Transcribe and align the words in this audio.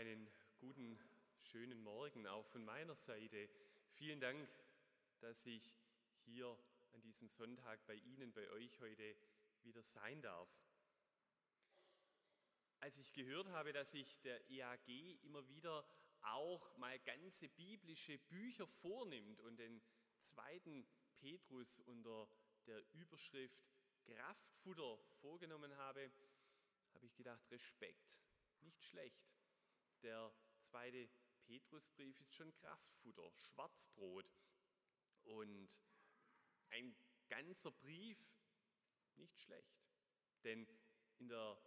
Einen 0.00 0.30
guten, 0.60 0.98
schönen 1.36 1.82
Morgen 1.82 2.26
auch 2.26 2.46
von 2.46 2.64
meiner 2.64 2.94
Seite. 2.94 3.50
Vielen 3.90 4.18
Dank, 4.18 4.48
dass 5.18 5.44
ich 5.44 5.76
hier 6.24 6.58
an 6.92 7.02
diesem 7.02 7.28
Sonntag 7.28 7.84
bei 7.86 7.96
Ihnen, 7.96 8.32
bei 8.32 8.48
euch 8.52 8.80
heute 8.80 9.14
wieder 9.62 9.82
sein 9.82 10.22
darf. 10.22 10.48
Als 12.78 12.96
ich 12.96 13.12
gehört 13.12 13.48
habe, 13.48 13.74
dass 13.74 13.90
sich 13.90 14.18
der 14.22 14.40
EAG 14.48 14.88
immer 15.22 15.46
wieder 15.48 15.86
auch 16.22 16.78
mal 16.78 16.98
ganze 17.00 17.50
biblische 17.50 18.16
Bücher 18.16 18.66
vornimmt 18.66 19.38
und 19.40 19.58
den 19.58 19.82
zweiten 20.22 20.88
Petrus 21.18 21.78
unter 21.80 22.26
der 22.66 22.82
Überschrift 22.94 23.68
Kraftfutter 24.06 24.96
vorgenommen 25.20 25.76
habe, 25.76 26.10
habe 26.94 27.04
ich 27.04 27.14
gedacht, 27.16 27.42
Respekt, 27.50 28.18
nicht 28.60 28.82
schlecht. 28.82 29.39
Der 30.02 30.32
zweite 30.62 31.08
Petrusbrief 31.46 32.18
ist 32.20 32.34
schon 32.34 32.54
Kraftfutter, 32.54 33.30
Schwarzbrot. 33.36 34.24
Und 35.24 35.76
ein 36.70 36.94
ganzer 37.28 37.70
Brief, 37.70 38.18
nicht 39.16 39.38
schlecht. 39.38 39.84
Denn 40.44 40.66
in 41.18 41.28
der 41.28 41.58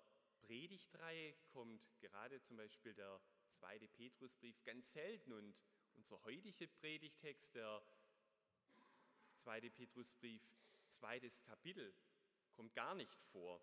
Predigtreihe 0.41 1.35
kommt 1.51 1.81
gerade 1.99 2.41
zum 2.41 2.57
Beispiel 2.57 2.93
der 2.93 3.21
zweite 3.45 3.87
Petrusbrief 3.87 4.63
ganz 4.63 4.91
selten 4.91 5.31
und 5.31 5.55
unser 5.95 6.21
heutiger 6.23 6.67
Predigtext, 6.67 7.53
der 7.53 7.83
zweite 9.37 9.69
Petrusbrief, 9.69 10.41
zweites 10.89 11.39
Kapitel, 11.43 11.93
kommt 12.53 12.73
gar 12.73 12.95
nicht 12.95 13.15
vor. 13.31 13.61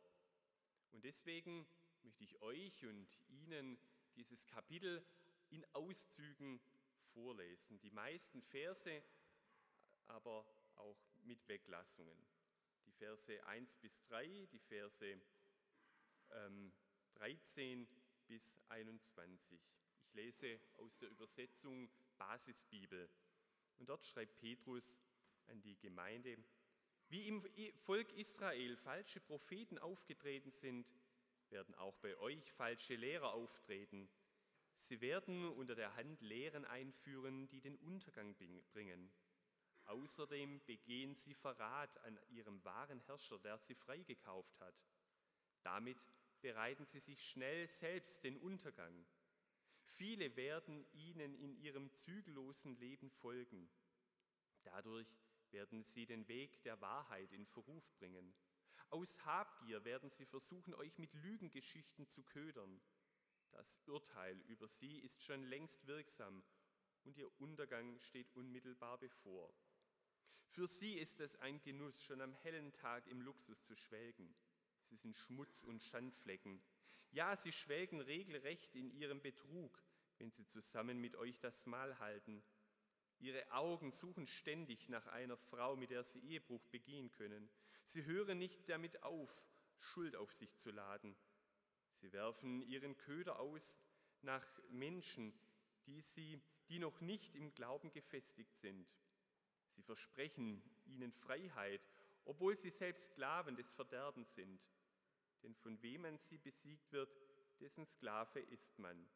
Und 0.93 1.05
deswegen 1.05 1.67
möchte 2.03 2.25
ich 2.25 2.41
euch 2.41 2.85
und 2.85 3.09
Ihnen 3.29 3.79
dieses 4.17 4.47
Kapitel 4.47 5.05
in 5.51 5.65
Auszügen 5.73 6.61
vorlesen. 7.13 7.81
Die 7.81 7.91
meisten 7.91 8.43
Verse, 8.43 9.03
aber 10.07 10.47
auch 10.77 10.99
mit 11.23 11.47
Weglassungen. 11.49 12.27
Die 12.87 12.93
Verse 12.93 13.47
1 13.47 13.77
bis 13.77 14.01
3, 14.03 14.47
die 14.53 14.59
Verse 14.59 15.21
ähm, 16.31 16.73
13 17.15 17.87
bis 18.27 18.55
21. 18.69 19.61
Ich 20.03 20.15
lese 20.15 20.61
aus 20.79 20.97
der 20.99 21.11
Übersetzung 21.11 21.91
Basisbibel. 22.19 23.09
Und 23.79 23.89
dort 23.89 24.05
schreibt 24.05 24.39
Petrus 24.39 24.97
an 25.47 25.61
die 25.63 25.79
Gemeinde, 25.79 26.37
wie 27.09 27.27
im 27.27 27.43
Volk 27.75 28.13
Israel 28.13 28.77
falsche 28.77 29.21
Propheten 29.21 29.79
aufgetreten 29.79 30.51
sind, 30.51 30.87
werden 31.51 31.75
auch 31.75 31.97
bei 31.99 32.17
euch 32.19 32.53
falsche 32.53 32.97
Lehrer 32.97 33.33
auftreten. 33.33 34.09
Sie 34.77 35.01
werden 35.01 35.49
unter 35.51 35.75
der 35.75 35.95
Hand 35.97 36.21
Lehren 36.23 36.65
einführen, 36.65 37.49
die 37.49 37.61
den 37.61 37.77
Untergang 37.77 38.35
bringen. 38.73 39.13
Außerdem 39.85 40.65
begehen 40.67 41.15
sie 41.15 41.35
Verrat 41.35 41.99
an 42.05 42.19
ihrem 42.29 42.65
wahren 42.65 43.01
Herrscher, 43.01 43.39
der 43.41 43.59
sie 43.59 43.75
freigekauft 43.75 44.61
hat. 44.61 44.75
Damit 45.63 45.99
bereiten 46.41 46.87
sie 46.87 47.01
sich 47.01 47.23
schnell 47.23 47.67
selbst 47.69 48.25
den 48.25 48.37
Untergang. 48.39 49.07
Viele 49.83 50.35
werden 50.37 50.87
ihnen 50.93 51.35
in 51.35 51.57
ihrem 51.57 51.93
zügellosen 51.93 52.77
Leben 52.77 53.11
folgen. 53.11 53.69
Dadurch 54.63 55.09
werden 55.51 55.83
sie 55.83 56.07
den 56.07 56.27
Weg 56.29 56.63
der 56.63 56.81
Wahrheit 56.81 57.33
in 57.33 57.47
Verruf 57.47 57.93
bringen. 57.99 58.35
Aus 58.91 59.25
Habgier 59.25 59.85
werden 59.85 60.11
sie 60.11 60.27
versuchen, 60.27 60.75
euch 60.75 60.99
mit 60.99 61.15
Lügengeschichten 61.15 62.09
zu 62.09 62.25
ködern. 62.25 62.81
Das 63.53 63.81
Urteil 63.87 64.37
über 64.49 64.69
sie 64.69 64.99
ist 64.99 65.23
schon 65.23 65.45
längst 65.45 65.87
wirksam 65.87 66.43
und 67.05 67.17
ihr 67.17 67.31
Untergang 67.41 67.99
steht 68.01 68.35
unmittelbar 68.35 68.99
bevor. 68.99 69.55
Für 70.49 70.67
sie 70.67 70.99
ist 70.99 71.21
es 71.21 71.37
ein 71.37 71.61
Genuss, 71.63 72.03
schon 72.03 72.21
am 72.21 72.33
hellen 72.33 72.73
Tag 72.73 73.07
im 73.07 73.21
Luxus 73.21 73.63
zu 73.63 73.77
schwelgen. 73.77 74.35
Sie 74.83 74.97
sind 74.97 75.17
Schmutz 75.17 75.63
und 75.63 75.83
Schandflecken. 75.83 76.61
Ja, 77.13 77.37
sie 77.37 77.53
schwelgen 77.53 78.01
regelrecht 78.01 78.75
in 78.75 78.91
ihrem 78.91 79.21
Betrug, 79.23 79.81
wenn 80.19 80.33
sie 80.33 80.47
zusammen 80.49 81.01
mit 81.01 81.15
euch 81.15 81.39
das 81.39 81.65
Mahl 81.67 81.97
halten. 82.01 82.43
Ihre 83.21 83.53
Augen 83.53 83.93
suchen 83.93 84.27
ständig 84.27 84.89
nach 84.89 85.07
einer 85.07 85.37
Frau, 85.37 85.77
mit 85.77 85.91
der 85.91 86.03
sie 86.03 86.21
Ehebruch 86.21 86.67
begehen 86.69 87.13
können. 87.13 87.49
Sie 87.85 88.05
hören 88.05 88.39
nicht 88.39 88.69
damit 88.69 89.03
auf, 89.03 89.31
Schuld 89.79 90.17
auf 90.17 90.33
sich 90.33 90.55
zu 90.57 90.71
laden. 90.71 91.17
Sie 92.01 92.13
werfen 92.13 92.63
ihren 92.63 92.97
Köder 92.97 93.39
aus 93.39 93.79
nach 94.23 94.47
Menschen, 94.71 95.33
die, 95.87 96.01
sie, 96.01 96.41
die 96.69 96.79
noch 96.79 97.01
nicht 97.01 97.35
im 97.35 97.53
Glauben 97.55 97.93
gefestigt 97.93 98.57
sind. 98.57 98.87
Sie 99.71 99.83
versprechen 99.83 100.63
ihnen 100.87 101.13
Freiheit, 101.13 101.81
obwohl 102.25 102.57
sie 102.57 102.71
selbst 102.71 103.07
Sklaven 103.13 103.57
des 103.57 103.71
Verderbens 103.73 104.35
sind. 104.35 104.61
Denn 105.43 105.55
von 105.55 105.81
wem 105.83 106.03
man 106.03 106.19
sie 106.19 106.39
besiegt 106.39 106.93
wird, 106.93 107.11
dessen 107.61 107.87
Sklave 107.87 108.41
ist 108.41 108.79
man. 108.79 109.09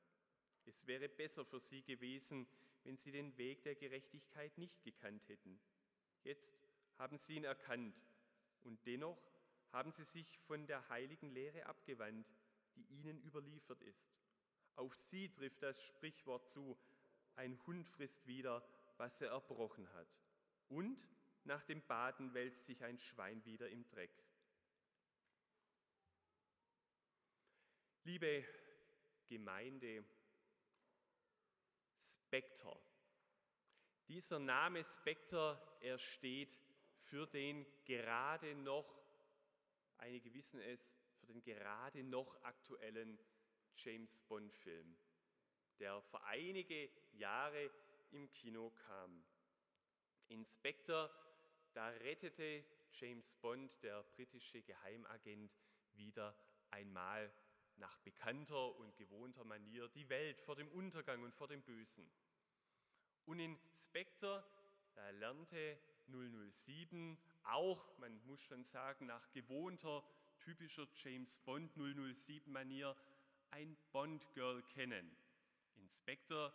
Es 0.64 0.86
wäre 0.86 1.08
besser 1.08 1.44
für 1.44 1.60
sie 1.60 1.82
gewesen, 1.82 2.46
wenn 2.84 2.96
sie 2.96 3.12
den 3.12 3.36
Weg 3.36 3.62
der 3.62 3.74
Gerechtigkeit 3.74 4.56
nicht 4.56 4.82
gekannt 4.82 5.28
hätten. 5.28 5.60
Jetzt 6.22 6.66
haben 6.98 7.18
sie 7.18 7.34
ihn 7.36 7.44
erkannt 7.44 7.94
und 8.64 8.84
dennoch 8.86 9.18
haben 9.72 9.92
sie 9.92 10.04
sich 10.04 10.38
von 10.40 10.66
der 10.66 10.88
heiligen 10.88 11.30
Lehre 11.30 11.66
abgewandt, 11.66 12.26
die 12.76 12.84
ihnen 12.84 13.20
überliefert 13.22 13.82
ist. 13.82 14.14
Auf 14.76 14.94
sie 15.10 15.28
trifft 15.28 15.62
das 15.62 15.80
Sprichwort 15.82 16.48
zu, 16.50 16.76
ein 17.36 17.58
Hund 17.66 17.88
frisst 17.88 18.26
wieder, 18.26 18.66
was 18.96 19.20
er 19.20 19.30
erbrochen 19.30 19.92
hat. 19.94 20.08
Und 20.68 20.98
nach 21.44 21.62
dem 21.64 21.82
Baden 21.82 22.32
wälzt 22.34 22.64
sich 22.66 22.82
ein 22.82 22.98
Schwein 22.98 23.44
wieder 23.44 23.68
im 23.68 23.86
Dreck. 23.88 24.24
Liebe 28.04 28.44
Gemeinde, 29.26 30.04
Spectre. 32.26 32.78
Dieser 34.08 34.38
Name 34.38 34.84
Spectre, 34.84 35.60
er 35.80 35.98
steht 35.98 36.58
für 37.04 37.26
den 37.26 37.66
gerade 37.84 38.54
noch, 38.54 39.02
einige 39.98 40.32
wissen 40.34 40.60
es, 40.60 40.80
für 41.18 41.26
den 41.26 41.42
gerade 41.42 42.02
noch 42.02 42.42
aktuellen 42.42 43.18
James 43.76 44.16
Bond-Film, 44.28 44.96
der 45.78 46.00
vor 46.02 46.24
einige 46.24 46.90
Jahre 47.12 47.70
im 48.10 48.30
Kino 48.32 48.70
kam. 48.70 49.24
In 50.28 50.44
Spectre, 50.44 51.10
da 51.72 51.88
rettete 51.88 52.64
James 52.92 53.30
Bond, 53.40 53.70
der 53.82 54.02
britische 54.02 54.62
Geheimagent, 54.62 55.52
wieder 55.94 56.36
einmal 56.70 57.32
nach 57.76 57.98
bekannter 57.98 58.76
und 58.76 58.96
gewohnter 58.96 59.44
Manier 59.44 59.88
die 59.88 60.08
Welt 60.08 60.40
vor 60.40 60.56
dem 60.56 60.68
Untergang 60.68 61.22
und 61.22 61.34
vor 61.34 61.48
dem 61.48 61.62
Bösen. 61.62 62.10
Und 63.26 63.40
in 63.40 63.58
Spectre 63.88 64.44
da 64.94 65.10
lernte 65.10 65.78
007 66.08 67.18
auch, 67.44 67.98
man 67.98 68.24
muss 68.26 68.42
schon 68.42 68.64
sagen, 68.64 69.06
nach 69.06 69.30
gewohnter, 69.32 70.04
typischer 70.40 70.86
James 71.02 71.34
Bond 71.44 71.72
007 71.74 72.52
Manier 72.52 72.96
ein 73.50 73.76
Bond 73.92 74.26
Girl 74.34 74.62
kennen. 74.62 75.16
In 75.76 75.88
Spectre, 75.88 76.52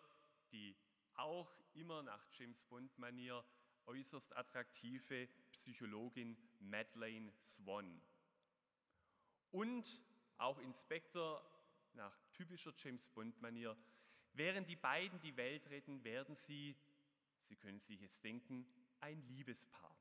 die 0.51 0.75
auch 1.15 1.51
immer 1.73 2.03
nach 2.03 2.25
James 2.37 2.61
Bond 2.63 2.97
Manier 2.97 3.43
äußerst 3.85 4.35
attraktive 4.35 5.27
Psychologin 5.51 6.37
Madeleine 6.59 7.31
Swan. 7.31 8.01
Und 9.51 9.99
auch 10.37 10.59
Inspektor 10.59 11.43
nach 11.93 12.15
typischer 12.33 12.73
James 12.77 13.05
Bond-Manier. 13.09 13.75
Während 14.33 14.69
die 14.69 14.75
beiden 14.75 15.19
die 15.21 15.35
Welt 15.35 15.67
retten, 15.69 16.03
werden 16.03 16.35
sie, 16.35 16.75
Sie 17.47 17.55
können 17.55 17.79
sich 17.81 18.01
es 18.03 18.19
denken, 18.21 18.65
ein 19.01 19.21
Liebespaar. 19.27 19.95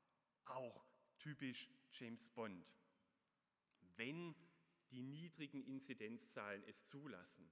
Auch 0.47 0.85
typisch 1.19 1.69
James 1.93 2.27
Bond. 2.29 2.67
Wenn 3.97 4.35
die 4.91 5.03
niedrigen 5.03 5.65
Inzidenzzahlen 5.65 6.63
es 6.67 6.87
zulassen. 6.87 7.51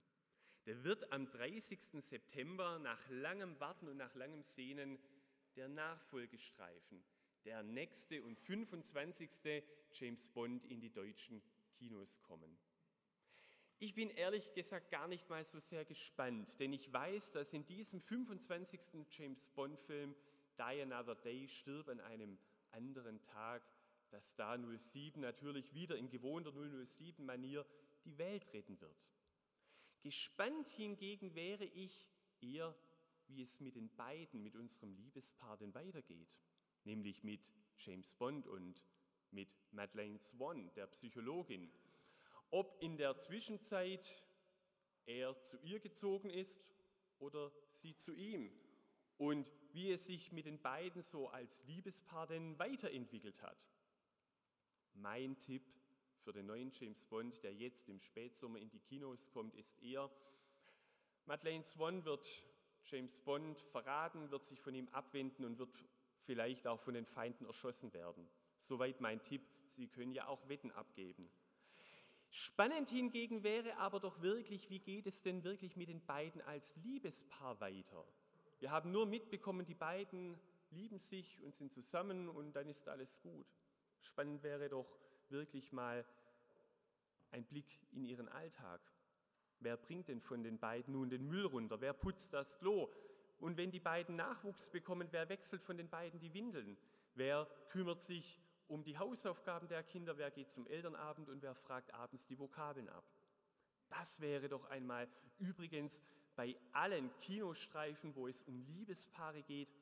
Der 0.66 0.82
wird 0.82 1.12
am 1.12 1.30
30. 1.30 1.78
September 2.00 2.78
nach 2.78 3.08
langem 3.08 3.58
Warten 3.60 3.88
und 3.88 3.98
nach 3.98 4.14
langem 4.14 4.42
Sehnen 4.42 4.98
der 5.54 5.68
Nachfolgestreifen, 5.68 7.04
der 7.44 7.62
nächste 7.62 8.22
und 8.22 8.38
25. 8.40 9.30
James 9.92 10.26
Bond 10.28 10.64
in 10.66 10.80
die 10.80 10.92
deutschen 10.92 11.42
Kinos 11.78 12.20
kommen. 12.22 12.58
Ich 13.78 13.94
bin 13.94 14.10
ehrlich 14.10 14.52
gesagt 14.54 14.90
gar 14.90 15.06
nicht 15.06 15.28
mal 15.28 15.44
so 15.44 15.60
sehr 15.60 15.84
gespannt, 15.84 16.58
denn 16.58 16.72
ich 16.72 16.90
weiß, 16.90 17.30
dass 17.32 17.52
in 17.52 17.66
diesem 17.66 18.00
25. 18.00 18.80
James 19.10 19.44
Bond-Film 19.54 20.16
Die 20.58 20.82
Another 20.82 21.14
Day 21.14 21.48
stirbt 21.48 21.88
an 21.88 22.00
einem 22.00 22.38
anderen 22.70 23.20
Tag, 23.22 23.62
dass 24.10 24.34
da 24.36 24.56
07 24.56 25.20
natürlich 25.20 25.74
wieder 25.74 25.96
in 25.96 26.08
gewohnter 26.08 26.50
007-Manier 26.50 27.66
die 28.04 28.16
Welt 28.18 28.46
retten 28.52 28.80
wird. 28.80 28.96
Gespannt 30.02 30.68
hingegen 30.68 31.34
wäre 31.34 31.64
ich 31.64 32.08
eher, 32.40 32.74
wie 33.26 33.42
es 33.42 33.60
mit 33.60 33.74
den 33.74 33.94
beiden, 33.96 34.42
mit 34.42 34.54
unserem 34.54 34.94
Liebespaar 34.94 35.56
denn 35.56 35.74
weitergeht, 35.74 36.28
nämlich 36.84 37.24
mit 37.24 37.40
James 37.78 38.12
Bond 38.14 38.46
und 38.46 38.80
mit 39.30 39.48
Madeleine 39.72 40.18
Swan, 40.18 40.72
der 40.74 40.86
Psychologin. 40.86 41.70
Ob 42.50 42.80
in 42.80 42.96
der 42.96 43.18
Zwischenzeit 43.18 44.22
er 45.06 45.36
zu 45.42 45.58
ihr 45.58 45.80
gezogen 45.80 46.30
ist 46.30 46.64
oder 47.18 47.52
sie 47.82 47.96
zu 47.96 48.14
ihm 48.14 48.50
und 49.18 49.46
wie 49.76 49.92
es 49.92 50.06
sich 50.06 50.32
mit 50.32 50.46
den 50.46 50.58
beiden 50.58 51.02
so 51.02 51.28
als 51.28 51.62
Liebespaar 51.64 52.26
denn 52.26 52.58
weiterentwickelt 52.58 53.42
hat. 53.42 53.58
Mein 54.94 55.38
Tipp 55.38 55.62
für 56.24 56.32
den 56.32 56.46
neuen 56.46 56.72
James 56.72 57.04
Bond, 57.04 57.42
der 57.42 57.52
jetzt 57.52 57.86
im 57.90 58.00
Spätsommer 58.00 58.58
in 58.58 58.70
die 58.70 58.80
Kinos 58.80 59.28
kommt, 59.34 59.54
ist 59.54 59.76
eher, 59.82 60.10
Madeleine 61.26 61.62
Swan 61.62 62.02
wird 62.06 62.26
James 62.86 63.18
Bond 63.18 63.60
verraten, 63.70 64.30
wird 64.30 64.46
sich 64.46 64.62
von 64.62 64.74
ihm 64.74 64.88
abwenden 64.92 65.44
und 65.44 65.58
wird 65.58 65.76
vielleicht 66.24 66.66
auch 66.66 66.80
von 66.80 66.94
den 66.94 67.04
Feinden 67.04 67.44
erschossen 67.44 67.92
werden. 67.92 68.26
Soweit 68.62 69.02
mein 69.02 69.22
Tipp. 69.24 69.42
Sie 69.74 69.88
können 69.88 70.12
ja 70.12 70.26
auch 70.26 70.48
Wetten 70.48 70.70
abgeben. 70.70 71.28
Spannend 72.30 72.88
hingegen 72.88 73.42
wäre 73.42 73.76
aber 73.76 74.00
doch 74.00 74.22
wirklich, 74.22 74.70
wie 74.70 74.78
geht 74.78 75.06
es 75.06 75.20
denn 75.20 75.44
wirklich 75.44 75.76
mit 75.76 75.90
den 75.90 76.02
beiden 76.06 76.40
als 76.40 76.74
Liebespaar 76.76 77.60
weiter? 77.60 78.06
Wir 78.58 78.70
haben 78.70 78.90
nur 78.90 79.06
mitbekommen, 79.06 79.66
die 79.66 79.74
beiden 79.74 80.38
lieben 80.70 80.98
sich 80.98 81.40
und 81.42 81.54
sind 81.54 81.72
zusammen 81.72 82.28
und 82.28 82.54
dann 82.54 82.68
ist 82.68 82.88
alles 82.88 83.20
gut. 83.20 83.46
Spannend 84.00 84.42
wäre 84.42 84.68
doch 84.68 84.98
wirklich 85.28 85.72
mal 85.72 86.04
ein 87.30 87.44
Blick 87.44 87.66
in 87.92 88.04
ihren 88.04 88.28
Alltag. 88.28 88.80
Wer 89.60 89.76
bringt 89.76 90.08
denn 90.08 90.20
von 90.20 90.42
den 90.42 90.58
beiden 90.58 90.94
nun 90.94 91.10
den 91.10 91.26
Müll 91.28 91.46
runter? 91.46 91.80
Wer 91.80 91.92
putzt 91.92 92.32
das 92.32 92.56
Klo? 92.58 92.90
Und 93.38 93.56
wenn 93.56 93.70
die 93.70 93.80
beiden 93.80 94.16
Nachwuchs 94.16 94.70
bekommen, 94.70 95.08
wer 95.10 95.28
wechselt 95.28 95.62
von 95.62 95.76
den 95.76 95.88
beiden 95.88 96.20
die 96.20 96.32
Windeln? 96.32 96.76
Wer 97.14 97.46
kümmert 97.68 98.02
sich 98.02 98.40
um 98.68 98.82
die 98.82 98.98
Hausaufgaben 98.98 99.68
der 99.68 99.82
Kinder? 99.82 100.16
Wer 100.16 100.30
geht 100.30 100.50
zum 100.52 100.66
Elternabend 100.66 101.28
und 101.28 101.42
wer 101.42 101.54
fragt 101.54 101.92
abends 101.92 102.26
die 102.26 102.38
Vokabeln 102.38 102.88
ab? 102.88 103.04
Das 103.88 104.20
wäre 104.20 104.48
doch 104.48 104.64
einmal 104.66 105.08
übrigens 105.38 106.02
bei 106.36 106.54
allen 106.72 107.10
Kinostreifen, 107.20 108.14
wo 108.14 108.28
es 108.28 108.42
um 108.42 108.60
Liebespaare 108.60 109.42
geht, 109.42 109.74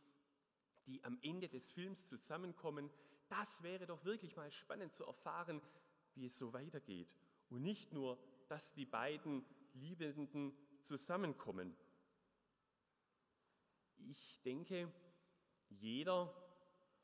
die 0.86 1.02
am 1.04 1.18
Ende 1.22 1.48
des 1.48 1.70
Films 1.72 2.06
zusammenkommen, 2.06 2.90
das 3.28 3.62
wäre 3.62 3.86
doch 3.86 4.04
wirklich 4.04 4.36
mal 4.36 4.50
spannend 4.50 4.94
zu 4.94 5.04
erfahren, 5.04 5.60
wie 6.14 6.26
es 6.26 6.38
so 6.38 6.52
weitergeht. 6.52 7.16
Und 7.50 7.62
nicht 7.62 7.92
nur, 7.92 8.18
dass 8.48 8.72
die 8.74 8.84
beiden 8.84 9.44
Liebenden 9.74 10.54
zusammenkommen. 10.82 11.74
Ich 13.96 14.40
denke, 14.42 14.92
jeder 15.68 16.32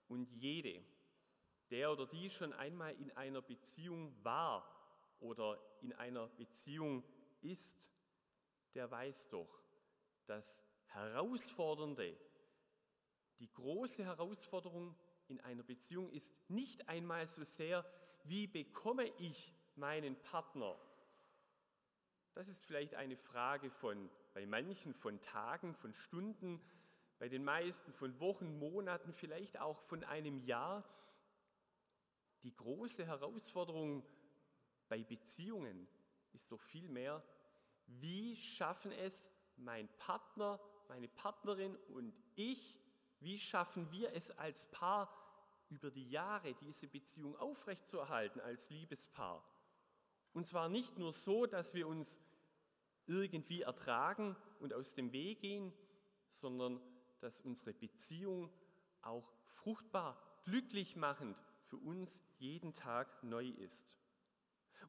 und 0.09 0.31
jede, 0.33 0.85
der 1.71 1.91
oder 1.91 2.07
die 2.07 2.31
schon 2.31 2.53
einmal 2.53 2.95
in 3.01 3.11
einer 3.17 3.43
Beziehung 3.43 4.15
war 4.23 4.65
oder 5.21 5.59
in 5.81 5.93
einer 5.95 6.29
Beziehung 6.29 7.03
ist, 7.41 7.93
der 8.75 8.91
weiß 8.91 9.29
doch, 9.29 9.63
das 10.27 10.63
Herausfordernde, 10.87 12.17
die 13.39 13.53
große 13.53 14.05
Herausforderung 14.05 14.97
in 15.29 15.41
einer 15.41 15.63
Beziehung 15.63 16.11
ist 16.11 16.29
nicht 16.49 16.89
einmal 16.89 17.27
so 17.27 17.45
sehr, 17.45 17.85
wie 18.25 18.47
bekomme 18.47 19.07
ich 19.19 19.55
meinen 19.77 20.17
Partner. 20.23 20.79
Das 22.35 22.49
ist 22.49 22.65
vielleicht 22.65 22.95
eine 22.95 23.17
Frage 23.17 23.71
von, 23.71 24.11
bei 24.35 24.47
manchen 24.47 24.95
von 24.95 25.21
Tagen, 25.21 25.75
von 25.75 25.95
Stunden, 25.95 26.61
bei 27.19 27.29
den 27.29 27.45
meisten 27.45 27.93
von 27.93 28.19
Wochen, 28.21 28.59
Monaten, 28.59 29.13
vielleicht 29.13 29.59
auch 29.59 29.81
von 29.83 30.05
einem 30.05 30.39
Jahr. 30.41 30.85
Die 32.43 32.55
große 32.55 33.07
Herausforderung 33.07 34.05
bei 34.89 35.03
Beziehungen 35.03 35.87
ist 36.33 36.51
doch 36.51 36.61
vielmehr, 36.61 37.23
wie 38.01 38.37
schaffen 38.37 38.93
es 38.93 39.27
mein 39.57 39.89
Partner, 39.99 40.61
meine 40.89 41.09
Partnerin 41.09 41.77
und 41.95 42.15
ich, 42.37 42.79
wie 43.21 43.39
schaffen 43.39 43.91
wir 43.91 44.13
es 44.15 44.31
als 44.33 44.67
Paar 44.71 45.09
über 45.69 45.91
die 45.91 46.09
Jahre 46.09 46.55
diese 46.55 46.87
Beziehung 46.87 47.37
aufrechtzuerhalten 47.37 48.41
als 48.41 48.69
Liebespaar? 48.71 49.45
Und 50.33 50.47
zwar 50.47 50.69
nicht 50.69 50.99
nur 50.99 51.13
so, 51.13 51.47
dass 51.47 51.75
wir 51.75 51.89
uns 51.89 52.19
irgendwie 53.07 53.63
ertragen 53.63 54.37
und 54.61 54.73
aus 54.73 54.95
dem 54.95 55.13
Weg 55.13 55.41
gehen, 55.41 55.73
sondern 56.41 56.81
dass 57.21 57.41
unsere 57.41 57.75
Beziehung 57.75 58.51
auch 59.03 59.31
fruchtbar, 59.47 60.17
glücklich 60.45 60.97
machend 60.97 61.37
für 61.67 61.77
uns 61.77 62.11
jeden 62.39 62.75
Tag 62.75 63.23
neu 63.23 63.49
ist. 63.49 64.00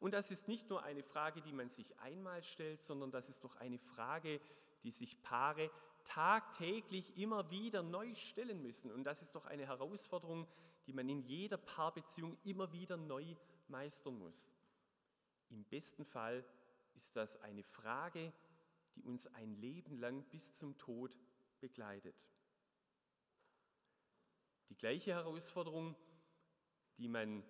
Und 0.01 0.15
das 0.15 0.31
ist 0.31 0.47
nicht 0.47 0.67
nur 0.67 0.81
eine 0.81 1.03
Frage, 1.03 1.41
die 1.41 1.53
man 1.53 1.69
sich 1.69 1.97
einmal 1.99 2.43
stellt, 2.43 2.81
sondern 2.81 3.11
das 3.11 3.29
ist 3.29 3.43
doch 3.43 3.55
eine 3.57 3.77
Frage, 3.77 4.41
die 4.83 4.89
sich 4.89 5.21
Paare 5.21 5.69
tagtäglich 6.05 7.15
immer 7.17 7.51
wieder 7.51 7.83
neu 7.83 8.15
stellen 8.15 8.63
müssen. 8.63 8.91
Und 8.91 9.03
das 9.03 9.21
ist 9.21 9.35
doch 9.35 9.45
eine 9.45 9.67
Herausforderung, 9.67 10.47
die 10.87 10.93
man 10.93 11.07
in 11.07 11.21
jeder 11.21 11.57
Paarbeziehung 11.57 12.35
immer 12.43 12.73
wieder 12.73 12.97
neu 12.97 13.35
meistern 13.67 14.17
muss. 14.17 14.49
Im 15.51 15.63
besten 15.65 16.03
Fall 16.03 16.43
ist 16.95 17.15
das 17.15 17.39
eine 17.43 17.63
Frage, 17.63 18.33
die 18.95 19.03
uns 19.03 19.27
ein 19.27 19.53
Leben 19.53 19.99
lang 19.99 20.23
bis 20.31 20.55
zum 20.55 20.75
Tod 20.79 21.15
begleitet. 21.59 22.15
Die 24.69 24.75
gleiche 24.75 25.11
Herausforderung, 25.11 25.95
die 26.97 27.07
man 27.07 27.43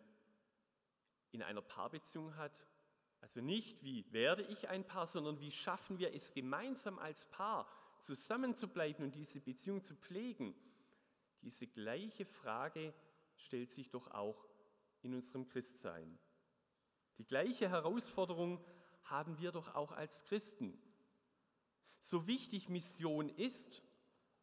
in 1.32 1.42
einer 1.42 1.62
Paarbeziehung 1.62 2.36
hat, 2.36 2.66
also 3.22 3.40
nicht 3.40 3.84
wie 3.84 4.12
werde 4.12 4.44
ich 4.44 4.70
ein 4.70 4.86
Paar, 4.86 5.08
sondern 5.08 5.40
wie 5.40 5.52
schaffen 5.52 6.00
wir 6.00 6.14
es 6.14 6.34
gemeinsam 6.34 7.00
als 7.00 7.26
Paar 7.28 7.68
zusammenzubleiben 8.02 9.06
und 9.06 9.16
diese 9.16 9.40
Beziehung 9.40 9.84
zu 9.84 9.96
pflegen. 9.96 10.56
Diese 11.42 11.68
gleiche 11.68 12.26
Frage 12.26 12.94
stellt 13.36 13.72
sich 13.72 13.90
doch 13.90 14.10
auch 14.12 14.48
in 15.02 15.14
unserem 15.14 15.48
Christsein. 15.48 16.18
Die 17.18 17.26
gleiche 17.26 17.70
Herausforderung 17.70 18.64
haben 19.04 19.38
wir 19.40 19.52
doch 19.52 19.76
auch 19.76 19.92
als 19.92 20.24
Christen. 20.24 20.80
So 22.00 22.26
wichtig 22.26 22.70
Mission 22.70 23.30
ist 23.30 23.84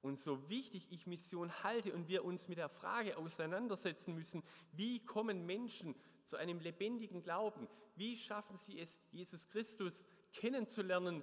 und 0.00 0.18
so 0.18 0.49
wichtig 0.49 0.87
ich 0.90 1.07
Mission 1.07 1.52
halte 1.64 1.92
und 1.92 2.09
wir 2.09 2.25
uns 2.25 2.47
mit 2.49 2.59
der 2.59 2.68
Frage 2.68 3.16
auseinandersetzen 3.16 4.14
müssen, 4.14 4.45
wie 4.73 5.04
kommen 5.04 5.45
Menschen 5.47 5.95
zu 6.28 6.37
einem 6.37 6.61
lebendigen 6.61 7.23
Glauben, 7.23 7.68
wie 7.97 8.16
schaffen 8.16 8.56
sie 8.58 8.78
es, 8.78 8.97
Jesus 9.11 9.49
Christus 9.49 10.04
kennenzulernen 10.32 11.23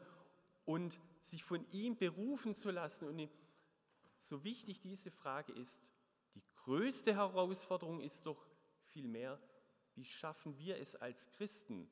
und 0.66 1.00
sich 1.24 1.44
von 1.44 1.66
ihm 1.72 1.96
berufen 1.98 2.56
zu 2.56 2.72
lassen. 2.72 3.08
Und 3.08 3.30
so 4.20 4.44
wichtig 4.44 4.82
diese 4.82 5.12
Frage 5.12 5.54
ist, 5.54 5.80
die 6.34 6.44
größte 6.64 7.16
Herausforderung 7.16 8.02
ist 8.02 8.26
doch 8.26 8.46
vielmehr, 8.88 9.40
wie 9.94 10.06
schaffen 10.06 10.58
wir 10.58 10.78
es 10.78 10.96
als 10.96 11.32
Christen, 11.34 11.90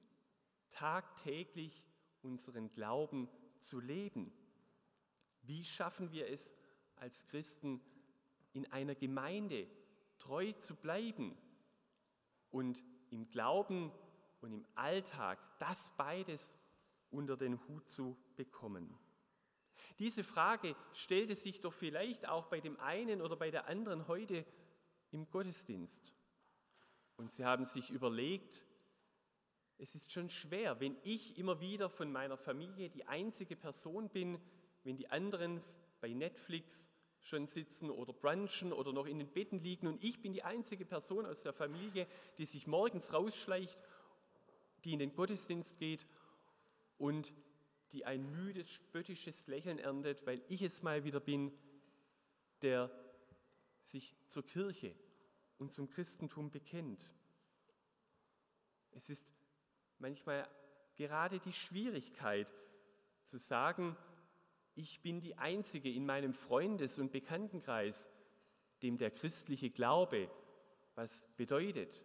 tagtäglich 0.72 1.84
unseren 2.22 2.72
Glauben 2.74 3.30
zu 3.60 3.80
leben? 3.80 4.34
Wie 5.44 5.64
schaffen 5.64 6.12
wir 6.12 6.28
es 6.28 6.50
als 6.96 7.26
Christen, 7.28 7.82
in 8.54 8.72
einer 8.72 8.96
Gemeinde 8.96 9.68
treu 10.20 10.52
zu 10.54 10.76
bleiben 10.76 11.36
und 12.52 12.84
im 13.14 13.30
Glauben 13.30 13.92
und 14.42 14.52
im 14.52 14.66
Alltag 14.76 15.40
das 15.60 15.92
beides 15.98 16.52
unter 17.12 17.38
den 17.38 17.60
Hut 17.68 17.88
zu 17.90 18.18
bekommen? 18.36 18.98
Diese 20.00 20.24
Frage 20.24 20.76
stellte 20.94 21.36
sich 21.36 21.62
doch 21.62 21.74
vielleicht 21.74 22.28
auch 22.28 22.48
bei 22.48 22.60
dem 22.60 22.80
einen 22.80 23.22
oder 23.22 23.36
bei 23.36 23.52
der 23.52 23.68
anderen 23.68 24.08
heute 24.08 24.46
im 25.12 25.30
Gottesdienst. 25.30 26.14
Und 27.16 27.32
sie 27.32 27.46
haben 27.46 27.66
sich 27.66 27.92
überlegt, 27.92 28.66
es 29.78 29.94
ist 29.96 30.12
schon 30.12 30.30
schwer, 30.30 30.80
wenn 30.80 30.98
ich 31.04 31.38
immer 31.38 31.60
wieder 31.60 31.90
von 31.90 32.12
meiner 32.12 32.38
Familie 32.38 32.90
die 32.90 33.06
einzige 33.06 33.56
Person 33.56 34.10
bin, 34.10 34.40
wenn 34.84 34.98
die 34.98 35.10
anderen 35.10 35.62
bei 36.02 36.10
Netflix 36.10 36.88
schon 37.24 37.48
sitzen 37.48 37.90
oder 37.90 38.14
brunchen 38.14 38.74
oder 38.74 38.92
noch 38.92 39.06
in 39.06 39.20
den 39.20 39.32
Betten 39.32 39.60
liegen 39.60 39.88
und 39.88 40.04
ich 40.04 40.22
bin 40.22 40.34
die 40.34 40.44
einzige 40.44 40.86
Person 40.86 41.26
aus 41.26 41.42
der 41.42 41.54
Familie, 41.54 42.08
die 42.38 42.46
sich 42.46 42.68
morgens 42.68 43.12
rausschleicht, 43.14 43.80
die 44.84 44.94
in 44.94 45.00
den 45.00 45.16
Gottesdienst 45.16 45.78
geht 45.78 46.06
und 46.98 47.34
die 47.94 48.06
ein 48.06 48.30
müdes, 48.32 48.70
spöttisches 48.70 49.48
Lächeln 49.48 49.80
erntet, 49.80 50.26
weil 50.26 50.42
ich 50.50 50.62
es 50.62 50.82
mal 50.82 51.04
wieder 51.04 51.20
bin, 51.20 51.52
der 52.62 52.92
sich 53.84 54.16
zur 54.30 54.46
Kirche 54.46 54.96
und 55.58 55.72
zum 55.72 55.90
Christentum 55.90 56.50
bekennt. 56.50 57.10
Es 58.92 59.10
ist 59.10 59.26
manchmal 60.00 60.48
gerade 60.96 61.40
die 61.40 61.54
Schwierigkeit, 61.54 62.48
zu 63.26 63.38
sagen, 63.38 63.96
ich 64.76 65.02
bin 65.02 65.22
die 65.22 65.38
Einzige 65.38 65.92
in 65.92 66.06
meinem 66.06 66.34
Freundes- 66.34 67.00
und 67.00 67.12
Bekanntenkreis, 67.12 68.12
dem 68.82 68.98
der 68.98 69.12
christliche 69.12 69.70
Glaube 69.70 70.30
was 70.96 71.26
bedeutet. 71.38 72.04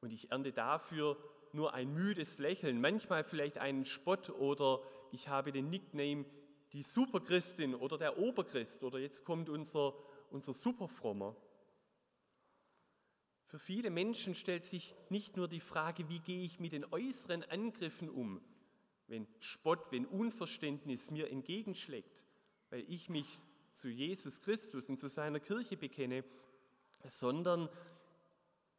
Und 0.00 0.12
ich 0.12 0.30
ernte 0.30 0.52
dafür 0.52 1.16
nur 1.52 1.74
ein 1.74 1.92
müdes 1.92 2.38
Lächeln, 2.38 2.80
manchmal 2.80 3.24
vielleicht 3.24 3.58
einen 3.58 3.84
Spott 3.84 4.30
oder 4.30 4.82
ich 5.12 5.28
habe 5.28 5.52
den 5.52 5.70
Nickname 5.70 6.24
die 6.72 6.82
Superchristin 6.82 7.74
oder 7.74 7.96
der 7.96 8.18
Oberchrist 8.18 8.84
oder 8.84 8.98
jetzt 8.98 9.24
kommt 9.24 9.48
unser, 9.48 9.94
unser 10.30 10.52
Superfrommer. 10.52 11.34
Für 13.46 13.58
viele 13.58 13.88
Menschen 13.88 14.34
stellt 14.34 14.64
sich 14.64 14.94
nicht 15.08 15.38
nur 15.38 15.48
die 15.48 15.60
Frage, 15.60 16.08
wie 16.10 16.20
gehe 16.20 16.44
ich 16.44 16.60
mit 16.60 16.72
den 16.72 16.84
äußeren 16.84 17.42
Angriffen 17.44 18.10
um, 18.10 18.42
wenn 19.08 19.26
Spott, 19.40 19.90
wenn 19.90 20.06
Unverständnis 20.06 21.10
mir 21.10 21.30
entgegenschlägt, 21.30 22.22
weil 22.70 22.84
ich 22.88 23.08
mich 23.08 23.40
zu 23.74 23.88
Jesus 23.88 24.40
Christus 24.42 24.88
und 24.88 25.00
zu 25.00 25.08
seiner 25.08 25.40
Kirche 25.40 25.76
bekenne, 25.76 26.24
sondern 27.04 27.68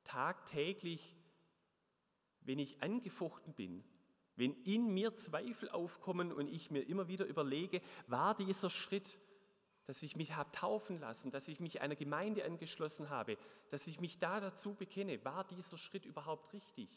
tagtäglich, 0.04 1.16
wenn 2.42 2.60
ich 2.60 2.82
angefochten 2.82 3.54
bin, 3.54 3.84
wenn 4.36 4.54
in 4.64 4.94
mir 4.94 5.16
Zweifel 5.16 5.70
aufkommen 5.70 6.32
und 6.32 6.48
ich 6.48 6.72
mir 6.72 6.88
immer 6.88 7.08
wieder 7.08 7.26
überlege, 7.26 7.82
war 8.08 8.36
dieser 8.36 8.70
Schritt, 8.70 9.20
dass 9.86 10.04
ich 10.04 10.16
mich 10.16 10.36
habe 10.36 10.52
taufen 10.52 11.00
lassen, 11.00 11.32
dass 11.32 11.48
ich 11.48 11.60
mich 11.60 11.82
einer 11.82 11.96
Gemeinde 11.96 12.46
angeschlossen 12.46 13.10
habe, 13.10 13.38
dass 13.70 13.88
ich 13.88 14.00
mich 14.00 14.20
da 14.20 14.40
dazu 14.40 14.76
bekenne, 14.76 15.24
war 15.26 15.44
dieser 15.46 15.78
Schritt 15.78 16.06
überhaupt 16.06 16.54
richtig? 16.54 16.90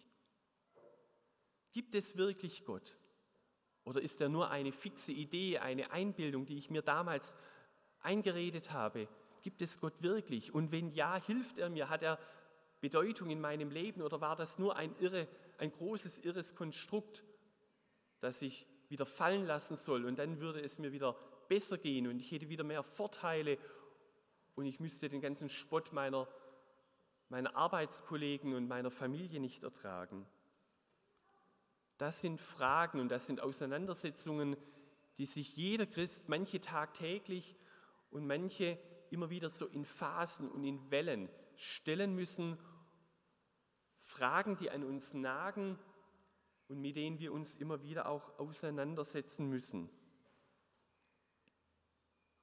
Gibt 1.73 1.95
es 1.95 2.17
wirklich 2.17 2.65
Gott? 2.65 2.97
Oder 3.85 4.01
ist 4.01 4.21
er 4.21 4.29
nur 4.29 4.51
eine 4.51 4.73
fixe 4.73 5.12
Idee, 5.12 5.59
eine 5.59 5.91
Einbildung, 5.91 6.47
die 6.47 6.59
ich 6.59 6.71
mir 6.71 6.83
damals 6.83 7.37
eingeredet 8.01 8.73
habe? 8.73 9.09
Gibt 9.43 9.61
es 9.62 9.81
Gott 9.81 9.95
wirklich? 10.01 10.55
Und 10.55 10.71
wenn 10.71 10.91
ja, 10.93 11.17
hilft 11.17 11.59
er 11.59 11.69
mir? 11.69 11.89
Hat 11.89 12.03
er 12.03 12.19
Bedeutung 12.81 13.31
in 13.31 13.41
meinem 13.41 13.71
Leben 13.71 14.03
oder 14.03 14.21
war 14.21 14.37
das 14.37 14.59
nur 14.59 14.77
ein, 14.77 14.95
irre, 14.99 15.29
ein 15.59 15.73
großes 15.73 16.19
irres 16.19 16.55
Konstrukt, 16.55 17.25
das 18.21 18.43
ich 18.43 18.67
wieder 18.89 19.07
fallen 19.07 19.47
lassen 19.47 19.77
soll 19.77 20.05
und 20.05 20.19
dann 20.19 20.41
würde 20.41 20.61
es 20.61 20.79
mir 20.79 20.93
wieder 20.93 21.17
besser 21.49 21.79
gehen 21.79 22.07
und 22.09 22.19
ich 22.19 22.31
hätte 22.31 22.49
wieder 22.49 22.65
mehr 22.65 22.83
Vorteile 22.83 23.57
und 24.55 24.67
ich 24.67 24.81
müsste 24.81 25.09
den 25.09 25.21
ganzen 25.21 25.49
Spott 25.49 25.93
meiner, 25.93 26.29
meiner 27.29 27.55
Arbeitskollegen 27.57 28.55
und 28.55 28.69
meiner 28.69 28.91
Familie 28.91 29.41
nicht 29.41 29.62
ertragen. 29.62 30.27
Das 32.02 32.18
sind 32.18 32.40
Fragen 32.40 32.99
und 32.99 33.11
das 33.11 33.26
sind 33.26 33.40
Auseinandersetzungen, 33.40 34.56
die 35.18 35.26
sich 35.26 35.54
jeder 35.56 35.87
Christ, 35.87 36.28
manche 36.28 36.61
tagtäglich 36.61 37.54
und 38.11 38.26
manche 38.26 38.76
immer 39.11 39.30
wieder 39.30 39.49
so 39.49 39.66
in 39.66 39.85
Phasen 39.85 40.50
und 40.50 40.64
in 40.64 40.90
Wellen 40.90 41.28
stellen 41.54 42.16
müssen 42.16 42.59
Fragen, 44.00 44.56
die 44.56 44.68
an 44.68 44.82
uns 44.82 45.14
nagen 45.14 45.78
und 46.66 46.80
mit 46.80 46.97
denen 46.97 47.21
wir 47.21 47.32
uns 47.32 47.54
immer 47.54 47.85
wieder 47.85 48.06
auch 48.09 48.37
auseinandersetzen 48.37 49.49
müssen. 49.49 49.88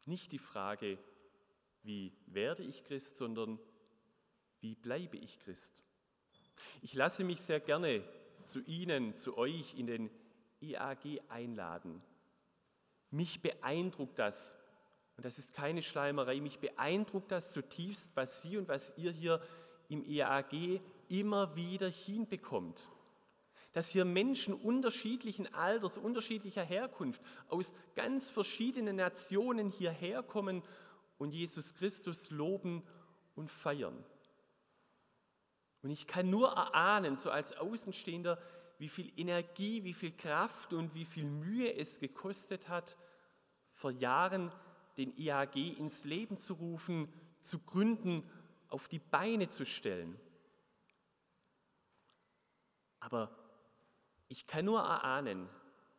Nicht 0.06 0.32
die 0.32 0.40
Frage, 0.40 0.98
wie 1.84 2.14
werde 2.28 2.64
ich 2.64 2.86
Christ, 2.86 3.18
sondern 3.18 3.60
wie 4.62 4.76
bleibe 4.76 5.18
ich 5.18 5.38
Christ. 5.40 5.76
Ich 6.82 6.94
lasse 6.94 7.26
mich 7.26 7.42
sehr 7.42 7.60
gerne 7.60 8.06
zu 8.50 8.60
Ihnen, 8.62 9.16
zu 9.18 9.38
euch 9.38 9.76
in 9.76 9.88
den 9.88 10.10
IAG 10.62 11.22
einladen. 11.30 12.02
Mich 13.12 13.42
beeindruckt 13.42 14.20
das, 14.20 14.58
und 15.18 15.26
das 15.26 15.38
ist 15.40 15.54
keine 15.54 15.82
Schleimerei, 15.82 16.40
mich 16.40 16.60
beeindruckt 16.60 17.32
das 17.32 17.52
zutiefst, 17.52 18.12
was 18.16 18.42
Sie 18.42 18.58
und 18.58 18.68
was 18.68 18.94
ihr 18.98 19.12
hier 19.12 19.42
im 19.88 20.04
IAG 20.04 20.82
immer 21.10 21.56
wieder 21.56 21.90
hinbekommt. 21.90 22.80
Dass 23.74 23.90
hier 23.90 24.06
Menschen 24.06 24.54
unterschiedlichen 24.54 25.54
Alters, 25.54 25.98
unterschiedlicher 25.98 26.64
Herkunft, 26.64 27.22
aus 27.50 27.74
ganz 27.96 28.30
verschiedenen 28.30 28.96
Nationen 28.96 29.70
hierher 29.70 30.24
kommen 30.24 30.64
und 31.18 31.32
Jesus 31.32 31.74
Christus 31.76 32.30
loben 32.30 32.84
und 33.36 33.52
feiern. 33.52 34.04
Und 35.82 35.92
ich 35.92 36.08
kann 36.08 36.30
nur 36.30 36.50
erahnen, 36.50 37.16
so 37.16 37.32
als 37.32 37.56
Außenstehender, 37.58 38.38
wie 38.78 38.90
viel 38.90 39.12
Energie, 39.18 39.84
wie 39.84 39.94
viel 39.94 40.12
Kraft 40.12 40.74
und 40.74 40.94
wie 40.94 41.06
viel 41.06 41.26
Mühe 41.26 41.74
es 41.74 42.00
gekostet 42.00 42.70
hat, 42.70 42.98
vor 43.74 43.92
Jahren 43.92 44.52
den 44.98 45.18
IAG 45.18 45.56
ins 45.56 46.04
Leben 46.04 46.38
zu 46.38 46.54
rufen, 46.54 47.12
zu 47.42 47.60
gründen, 47.60 48.30
auf 48.68 48.88
die 48.88 49.00
Beine 49.00 49.50
zu 49.50 49.66
stellen. 49.66 50.20
Aber 53.00 53.32
ich 54.28 54.46
kann 54.46 54.66
nur 54.66 54.80
erahnen, 54.80 55.50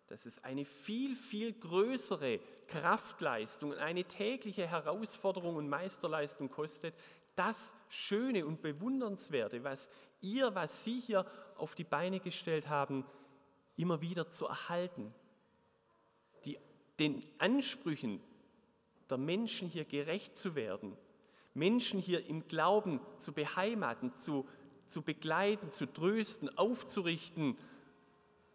dass 0.06 0.26
es 0.26 0.42
eine 0.44 0.64
viel, 0.64 1.16
viel 1.16 1.52
größere 1.52 2.40
Kraftleistung 2.66 3.70
und 3.70 3.78
eine 3.78 4.04
tägliche 4.04 4.66
Herausforderung 4.66 5.56
und 5.56 5.68
Meisterleistung 5.68 6.50
kostet, 6.50 6.94
das 7.36 7.74
Schöne 7.88 8.46
und 8.46 8.62
Bewundernswerte, 8.62 9.64
was 9.64 9.88
ihr, 10.20 10.54
was 10.54 10.84
Sie 10.84 11.00
hier 11.00 11.26
auf 11.56 11.74
die 11.74 11.84
Beine 11.84 12.20
gestellt 12.20 12.68
haben, 12.68 13.04
immer 13.76 14.00
wieder 14.00 14.28
zu 14.28 14.46
erhalten. 14.46 15.12
Die, 16.44 16.58
den 16.98 17.24
Ansprüchen 17.38 18.20
der 19.08 19.18
Menschen 19.18 19.68
hier 19.68 19.84
gerecht 19.84 20.36
zu 20.36 20.54
werden, 20.54 20.96
Menschen 21.54 22.00
hier 22.00 22.26
im 22.26 22.46
Glauben 22.46 23.00
zu 23.16 23.32
beheimaten, 23.32 24.14
zu 24.14 24.46
zu 24.90 25.02
begleiten, 25.02 25.70
zu 25.70 25.86
trösten, 25.86 26.56
aufzurichten, 26.58 27.56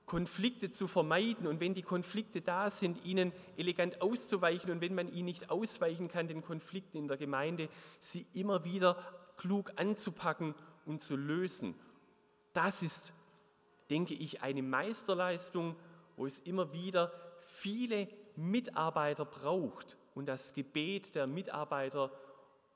Konflikte 0.06 0.72
zu 0.72 0.88
vermeiden 0.88 1.48
und 1.48 1.60
wenn 1.60 1.74
die 1.74 1.82
Konflikte 1.82 2.42
da 2.42 2.70
sind, 2.70 3.04
ihnen 3.06 3.32
elegant 3.58 4.02
auszuweichen 4.02 4.72
und 4.72 4.82
wenn 4.82 4.94
man 4.94 5.12
ihnen 5.12 5.26
nicht 5.26 5.50
ausweichen 5.50 6.08
kann, 6.08 6.28
den 6.28 6.44
Konflikten 6.44 6.98
in 6.98 7.08
der 7.08 7.18
Gemeinde, 7.18 7.70
sie 8.02 8.26
immer 8.34 8.64
wieder 8.64 8.98
klug 9.38 9.72
anzupacken 9.78 10.54
und 10.86 11.02
zu 11.02 11.16
lösen. 11.16 11.76
Das 12.54 12.84
ist, 12.84 13.14
denke 13.90 14.14
ich, 14.14 14.44
eine 14.44 14.62
Meisterleistung, 14.62 15.76
wo 16.16 16.26
es 16.26 16.40
immer 16.40 16.72
wieder 16.72 17.12
viele 17.40 18.08
Mitarbeiter 18.36 19.26
braucht 19.26 19.98
und 20.14 20.28
das 20.28 20.54
Gebet 20.54 21.16
der 21.16 21.28
Mitarbeiter 21.28 22.12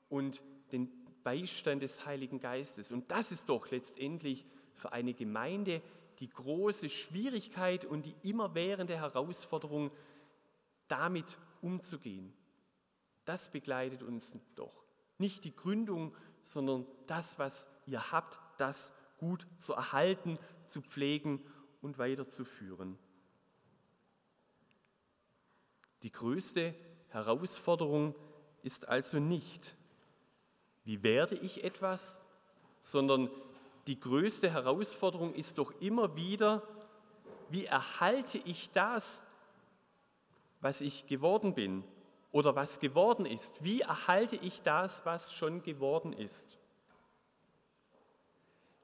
und 0.08 0.42
den 0.72 0.90
Beistand 1.22 1.82
des 1.82 2.04
Heiligen 2.06 2.40
Geistes. 2.40 2.92
Und 2.92 3.10
das 3.10 3.30
ist 3.30 3.48
doch 3.48 3.70
letztendlich 3.70 4.44
für 4.74 4.92
eine 4.92 5.14
Gemeinde 5.14 5.82
die 6.20 6.28
große 6.28 6.90
Schwierigkeit 6.90 7.84
und 7.84 8.04
die 8.04 8.14
immerwährende 8.22 8.96
Herausforderung, 8.96 9.90
damit 10.88 11.38
umzugehen. 11.62 12.32
Das 13.24 13.50
begleitet 13.50 14.02
uns 14.02 14.32
doch. 14.54 14.84
Nicht 15.18 15.44
die 15.44 15.54
Gründung, 15.54 16.14
sondern 16.42 16.86
das, 17.06 17.38
was 17.38 17.66
ihr 17.86 18.12
habt, 18.12 18.38
das 18.58 18.92
gut 19.18 19.46
zu 19.58 19.72
erhalten, 19.72 20.38
zu 20.66 20.82
pflegen 20.82 21.42
und 21.80 21.98
weiterzuführen. 21.98 22.98
Die 26.02 26.12
größte 26.12 26.74
Herausforderung 27.08 28.14
ist 28.62 28.88
also 28.88 29.18
nicht, 29.18 29.76
wie 30.84 31.02
werde 31.02 31.36
ich 31.36 31.62
etwas, 31.62 32.18
sondern 32.80 33.30
die 33.90 33.98
größte 33.98 34.52
Herausforderung 34.52 35.34
ist 35.34 35.58
doch 35.58 35.72
immer 35.80 36.14
wieder, 36.14 36.62
wie 37.48 37.64
erhalte 37.64 38.38
ich 38.38 38.70
das, 38.70 39.20
was 40.60 40.80
ich 40.80 41.08
geworden 41.08 41.54
bin 41.54 41.82
oder 42.30 42.54
was 42.54 42.78
geworden 42.78 43.26
ist? 43.26 43.64
Wie 43.64 43.80
erhalte 43.80 44.36
ich 44.36 44.62
das, 44.62 45.04
was 45.04 45.32
schon 45.32 45.64
geworden 45.64 46.12
ist? 46.12 46.56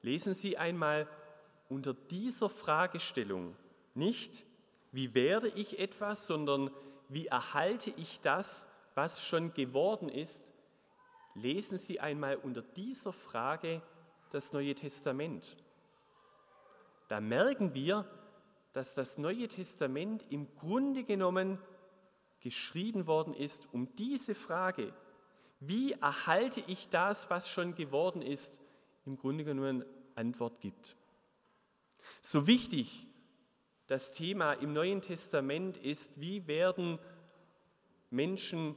Lesen 0.01 0.33
Sie 0.33 0.57
einmal 0.57 1.07
unter 1.69 1.93
dieser 1.93 2.49
Fragestellung 2.49 3.55
nicht, 3.95 4.45
wie 4.91 5.13
werde 5.13 5.47
ich 5.47 5.79
etwas, 5.79 6.27
sondern 6.27 6.69
wie 7.07 7.27
erhalte 7.27 7.93
ich 7.95 8.19
das, 8.19 8.67
was 8.93 9.23
schon 9.23 9.53
geworden 9.53 10.09
ist, 10.09 10.43
lesen 11.33 11.77
Sie 11.77 12.01
einmal 12.01 12.35
unter 12.35 12.61
dieser 12.61 13.13
Frage 13.13 13.81
das 14.31 14.53
Neue 14.53 14.75
Testament. 14.75 15.57
Da 17.07 17.21
merken 17.21 17.73
wir, 17.73 18.05
dass 18.73 18.93
das 18.93 19.17
Neue 19.17 19.47
Testament 19.47 20.25
im 20.29 20.53
Grunde 20.55 21.03
genommen 21.03 21.59
geschrieben 22.41 23.07
worden 23.07 23.33
ist, 23.33 23.67
um 23.71 23.95
diese 23.95 24.35
Frage, 24.35 24.93
wie 25.59 25.93
erhalte 25.93 26.61
ich 26.67 26.89
das, 26.89 27.29
was 27.29 27.49
schon 27.49 27.75
geworden 27.75 28.21
ist, 28.21 28.59
im 29.05 29.17
Grunde 29.17 29.43
genommen 29.43 29.83
Antwort 30.15 30.59
gibt. 30.61 30.95
So 32.21 32.47
wichtig 32.47 33.07
Das 33.87 34.11
Thema 34.11 34.51
im 34.51 34.73
Neuen 34.73 35.01
Testament 35.01 35.77
ist, 35.77 36.11
wie 36.19 36.45
werden 36.45 36.99
Menschen 38.09 38.75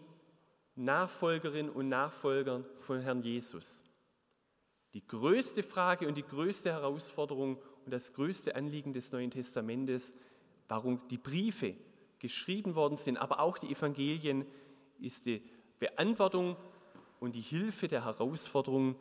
Nachfolgerinnen 0.76 1.70
und 1.70 1.88
Nachfolger 1.88 2.64
von 2.78 3.00
Herrn 3.00 3.22
Jesus. 3.22 3.82
Die 4.94 5.06
größte 5.06 5.62
Frage 5.62 6.08
und 6.08 6.16
die 6.16 6.24
größte 6.24 6.70
Herausforderung 6.70 7.58
und 7.84 7.92
das 7.92 8.12
größte 8.12 8.56
Anliegen 8.56 8.92
des 8.92 9.12
Neuen 9.12 9.30
Testamentes, 9.30 10.14
warum 10.68 11.00
die 11.08 11.18
Briefe 11.18 11.74
geschrieben 12.18 12.74
worden 12.74 12.96
sind, 12.96 13.16
aber 13.16 13.40
auch 13.40 13.58
die 13.58 13.70
Evangelien, 13.70 14.46
ist 15.00 15.26
die 15.26 15.42
Beantwortung 15.78 16.56
und 17.20 17.34
die 17.34 17.40
Hilfe 17.40 17.88
der 17.88 18.04
Herausforderung, 18.04 18.96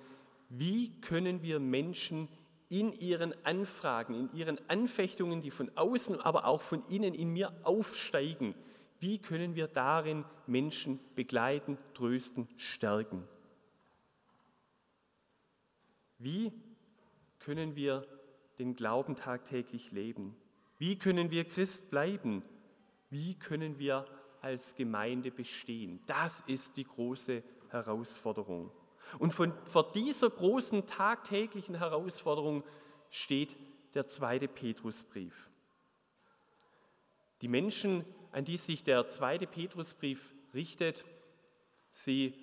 wie 0.49 0.99
können 1.01 1.41
wir 1.41 1.59
Menschen 1.59 2.27
in 2.69 2.93
ihren 2.93 3.33
Anfragen, 3.45 4.13
in 4.13 4.33
ihren 4.33 4.59
Anfechtungen, 4.69 5.41
die 5.41 5.51
von 5.51 5.71
außen, 5.75 6.21
aber 6.21 6.45
auch 6.45 6.61
von 6.61 6.85
innen 6.87 7.13
in 7.13 7.33
mir 7.33 7.51
aufsteigen, 7.63 8.53
wie 8.99 9.17
können 9.17 9.55
wir 9.55 9.67
darin 9.67 10.25
Menschen 10.45 10.99
begleiten, 11.15 11.77
trösten, 11.93 12.47
stärken? 12.57 13.23
Wie 16.19 16.51
können 17.39 17.75
wir 17.75 18.05
den 18.59 18.75
Glauben 18.75 19.15
tagtäglich 19.15 19.91
leben? 19.91 20.35
Wie 20.77 20.97
können 20.97 21.31
wir 21.31 21.45
Christ 21.45 21.89
bleiben? 21.89 22.43
Wie 23.09 23.35
können 23.35 23.79
wir 23.79 24.05
als 24.41 24.75
Gemeinde 24.75 25.31
bestehen? 25.31 26.01
Das 26.07 26.41
ist 26.41 26.75
die 26.75 26.83
große 26.83 27.41
Herausforderung. 27.69 28.69
Und 29.17 29.33
von, 29.33 29.53
vor 29.65 29.91
dieser 29.93 30.29
großen 30.29 30.85
tagtäglichen 30.87 31.75
Herausforderung 31.75 32.63
steht 33.09 33.55
der 33.93 34.07
zweite 34.07 34.47
Petrusbrief. 34.47 35.49
Die 37.41 37.47
Menschen, 37.47 38.05
an 38.33 38.43
die 38.43 38.57
sich 38.57 38.83
der 38.83 39.07
zweite 39.07 39.47
Petrusbrief 39.47 40.33
richtet, 40.53 41.05
sie, 41.91 42.33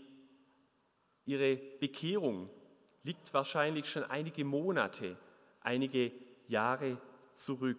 ihre 1.27 1.57
Bekehrung 1.57 2.49
liegt 3.07 3.33
wahrscheinlich 3.33 3.87
schon 3.87 4.03
einige 4.05 4.45
Monate, 4.45 5.17
einige 5.61 6.11
Jahre 6.49 6.99
zurück. 7.33 7.79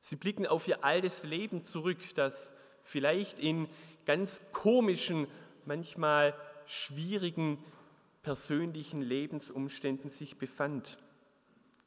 Sie 0.00 0.16
blicken 0.16 0.46
auf 0.46 0.66
ihr 0.66 0.84
altes 0.84 1.22
Leben 1.22 1.62
zurück, 1.62 1.98
das 2.16 2.52
vielleicht 2.82 3.38
in 3.38 3.68
ganz 4.04 4.40
komischen, 4.52 5.28
manchmal 5.64 6.34
schwierigen 6.66 7.62
persönlichen 8.22 9.02
Lebensumständen 9.02 10.10
sich 10.10 10.36
befand. 10.36 10.98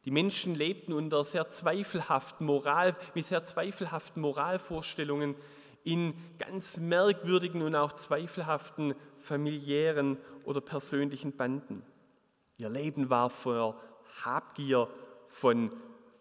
Die 0.05 0.11
Menschen 0.11 0.55
lebten 0.55 0.93
unter 0.93 1.25
sehr 1.25 1.49
zweifelhaften 1.49 2.45
Moral, 2.45 2.95
mit 3.13 3.25
sehr 3.25 3.43
zweifelhaften 3.43 4.21
Moralvorstellungen 4.21 5.35
in 5.83 6.13
ganz 6.37 6.77
merkwürdigen 6.77 7.61
und 7.61 7.75
auch 7.75 7.91
zweifelhaften 7.91 8.95
familiären 9.17 10.17
oder 10.45 10.61
persönlichen 10.61 11.35
Banden. 11.35 11.83
Ihr 12.59 12.69
Leben 12.69 13.09
war 13.09 13.29
vor 13.29 13.81
Habgier, 14.21 14.89
von 15.29 15.71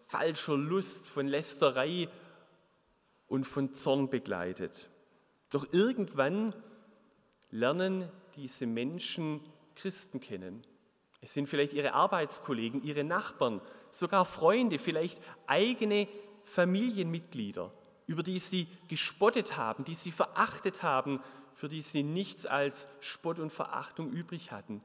falscher 0.07 0.55
Lust, 0.55 1.05
von 1.05 1.27
Lästerei 1.27 2.07
und 3.27 3.43
von 3.43 3.73
Zorn 3.73 4.09
begleitet. 4.09 4.89
Doch 5.49 5.67
irgendwann 5.73 6.55
lernen 7.51 8.09
diese 8.37 8.67
Menschen 8.67 9.41
Christen 9.75 10.21
kennen. 10.21 10.65
Es 11.19 11.33
sind 11.33 11.49
vielleicht 11.49 11.73
ihre 11.73 11.93
Arbeitskollegen, 11.93 12.83
ihre 12.83 13.03
Nachbarn, 13.03 13.59
sogar 13.91 14.23
Freunde, 14.23 14.79
vielleicht 14.79 15.21
eigene 15.45 16.07
Familienmitglieder, 16.45 17.73
über 18.07 18.23
die 18.23 18.39
sie 18.39 18.69
gespottet 18.87 19.57
haben, 19.57 19.83
die 19.83 19.95
sie 19.95 20.13
verachtet 20.13 20.83
haben, 20.83 21.19
für 21.53 21.67
die 21.67 21.81
sie 21.81 22.03
nichts 22.03 22.45
als 22.45 22.87
Spott 23.01 23.39
und 23.39 23.51
Verachtung 23.51 24.09
übrig 24.11 24.53
hatten. 24.53 24.81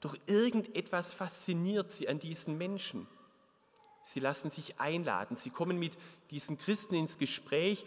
Doch 0.00 0.16
irgendetwas 0.26 1.12
fasziniert 1.12 1.90
sie 1.90 2.08
an 2.08 2.18
diesen 2.18 2.56
Menschen. 2.56 3.08
Sie 4.04 4.20
lassen 4.20 4.50
sich 4.50 4.80
einladen, 4.80 5.36
sie 5.36 5.50
kommen 5.50 5.78
mit 5.78 5.98
diesen 6.30 6.56
Christen 6.56 6.94
ins 6.94 7.18
Gespräch 7.18 7.84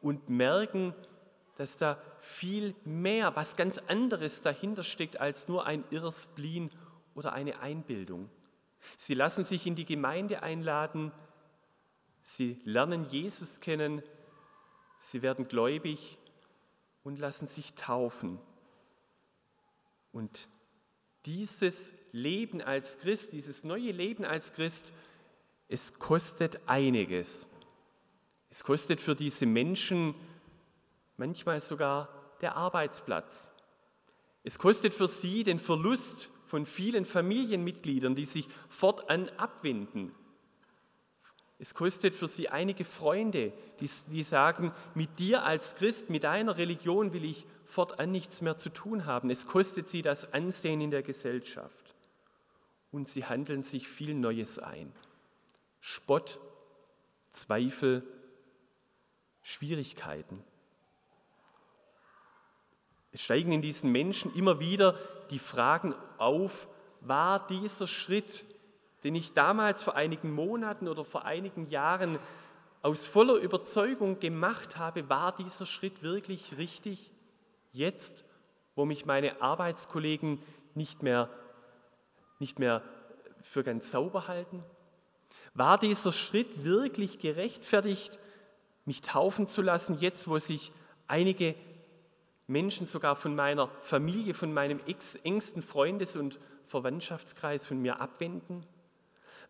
und 0.00 0.28
merken, 0.28 0.94
dass 1.56 1.76
da 1.76 2.02
viel 2.20 2.74
mehr, 2.84 3.36
was 3.36 3.54
ganz 3.54 3.78
anderes 3.78 4.42
dahinter 4.42 4.82
steckt 4.82 5.18
als 5.18 5.46
nur 5.46 5.66
ein 5.66 5.84
irres 5.90 6.28
oder 7.14 7.34
eine 7.34 7.60
Einbildung. 7.60 8.30
Sie 8.96 9.14
lassen 9.14 9.44
sich 9.44 9.66
in 9.66 9.74
die 9.74 9.84
Gemeinde 9.84 10.42
einladen, 10.42 11.12
sie 12.22 12.60
lernen 12.64 13.04
Jesus 13.10 13.60
kennen, 13.60 14.02
sie 14.98 15.22
werden 15.22 15.48
gläubig 15.48 16.18
und 17.04 17.18
lassen 17.18 17.46
sich 17.46 17.74
taufen. 17.74 18.40
Und 20.12 20.48
dieses 21.26 21.92
Leben 22.12 22.60
als 22.60 22.98
Christ, 22.98 23.32
dieses 23.32 23.64
neue 23.64 23.92
Leben 23.92 24.24
als 24.24 24.52
Christ, 24.52 24.92
es 25.68 25.94
kostet 25.98 26.58
einiges. 26.66 27.46
Es 28.50 28.64
kostet 28.64 29.00
für 29.00 29.14
diese 29.14 29.46
Menschen 29.46 30.14
manchmal 31.16 31.60
sogar 31.60 32.08
der 32.40 32.56
Arbeitsplatz. 32.56 33.48
Es 34.42 34.58
kostet 34.58 34.94
für 34.94 35.08
sie 35.08 35.44
den 35.44 35.60
Verlust 35.60 36.30
von 36.46 36.66
vielen 36.66 37.04
Familienmitgliedern, 37.04 38.14
die 38.16 38.26
sich 38.26 38.48
fortan 38.68 39.28
abwenden. 39.36 40.12
Es 41.60 41.74
kostet 41.74 42.14
für 42.14 42.26
sie 42.26 42.48
einige 42.48 42.86
Freunde, 42.86 43.52
die, 43.80 43.90
die 44.06 44.22
sagen, 44.22 44.72
mit 44.94 45.18
dir 45.18 45.44
als 45.44 45.74
Christ, 45.74 46.08
mit 46.08 46.24
deiner 46.24 46.56
Religion 46.56 47.12
will 47.12 47.22
ich 47.22 47.46
fortan 47.66 48.10
nichts 48.10 48.40
mehr 48.40 48.56
zu 48.56 48.70
tun 48.70 49.04
haben. 49.04 49.28
Es 49.28 49.46
kostet 49.46 49.86
sie 49.86 50.00
das 50.00 50.32
Ansehen 50.32 50.80
in 50.80 50.90
der 50.90 51.02
Gesellschaft. 51.02 51.94
Und 52.90 53.08
sie 53.08 53.26
handeln 53.26 53.62
sich 53.62 53.88
viel 53.88 54.14
Neues 54.14 54.58
ein. 54.58 54.90
Spott, 55.80 56.40
Zweifel, 57.30 58.04
Schwierigkeiten. 59.42 60.42
Es 63.12 63.20
steigen 63.20 63.52
in 63.52 63.60
diesen 63.60 63.92
Menschen 63.92 64.32
immer 64.34 64.60
wieder 64.60 64.98
die 65.30 65.38
Fragen 65.38 65.94
auf, 66.16 66.68
war 67.02 67.46
dieser 67.48 67.86
Schritt, 67.86 68.46
den 69.04 69.14
ich 69.14 69.32
damals 69.32 69.82
vor 69.82 69.96
einigen 69.96 70.32
Monaten 70.32 70.88
oder 70.88 71.04
vor 71.04 71.24
einigen 71.24 71.68
Jahren 71.70 72.18
aus 72.82 73.06
voller 73.06 73.34
Überzeugung 73.34 74.20
gemacht 74.20 74.76
habe, 74.76 75.08
war 75.08 75.34
dieser 75.36 75.66
Schritt 75.66 76.02
wirklich 76.02 76.56
richtig? 76.56 77.12
Jetzt, 77.72 78.24
wo 78.74 78.84
mich 78.84 79.06
meine 79.06 79.42
Arbeitskollegen 79.42 80.42
nicht 80.74 81.02
mehr, 81.02 81.28
nicht 82.38 82.58
mehr 82.58 82.82
für 83.42 83.62
ganz 83.62 83.90
sauber 83.90 84.28
halten? 84.28 84.62
War 85.54 85.78
dieser 85.78 86.12
Schritt 86.12 86.64
wirklich 86.64 87.18
gerechtfertigt, 87.18 88.18
mich 88.84 89.02
taufen 89.02 89.46
zu 89.46 89.62
lassen, 89.62 89.98
jetzt 89.98 90.28
wo 90.28 90.38
sich 90.38 90.72
einige 91.06 91.54
Menschen 92.46 92.86
sogar 92.86 93.14
von 93.16 93.34
meiner 93.36 93.68
Familie, 93.82 94.34
von 94.34 94.52
meinem 94.52 94.80
engsten 95.22 95.62
Freundes- 95.62 96.16
und 96.16 96.38
Verwandtschaftskreis 96.66 97.66
von 97.66 97.80
mir 97.80 98.00
abwenden? 98.00 98.66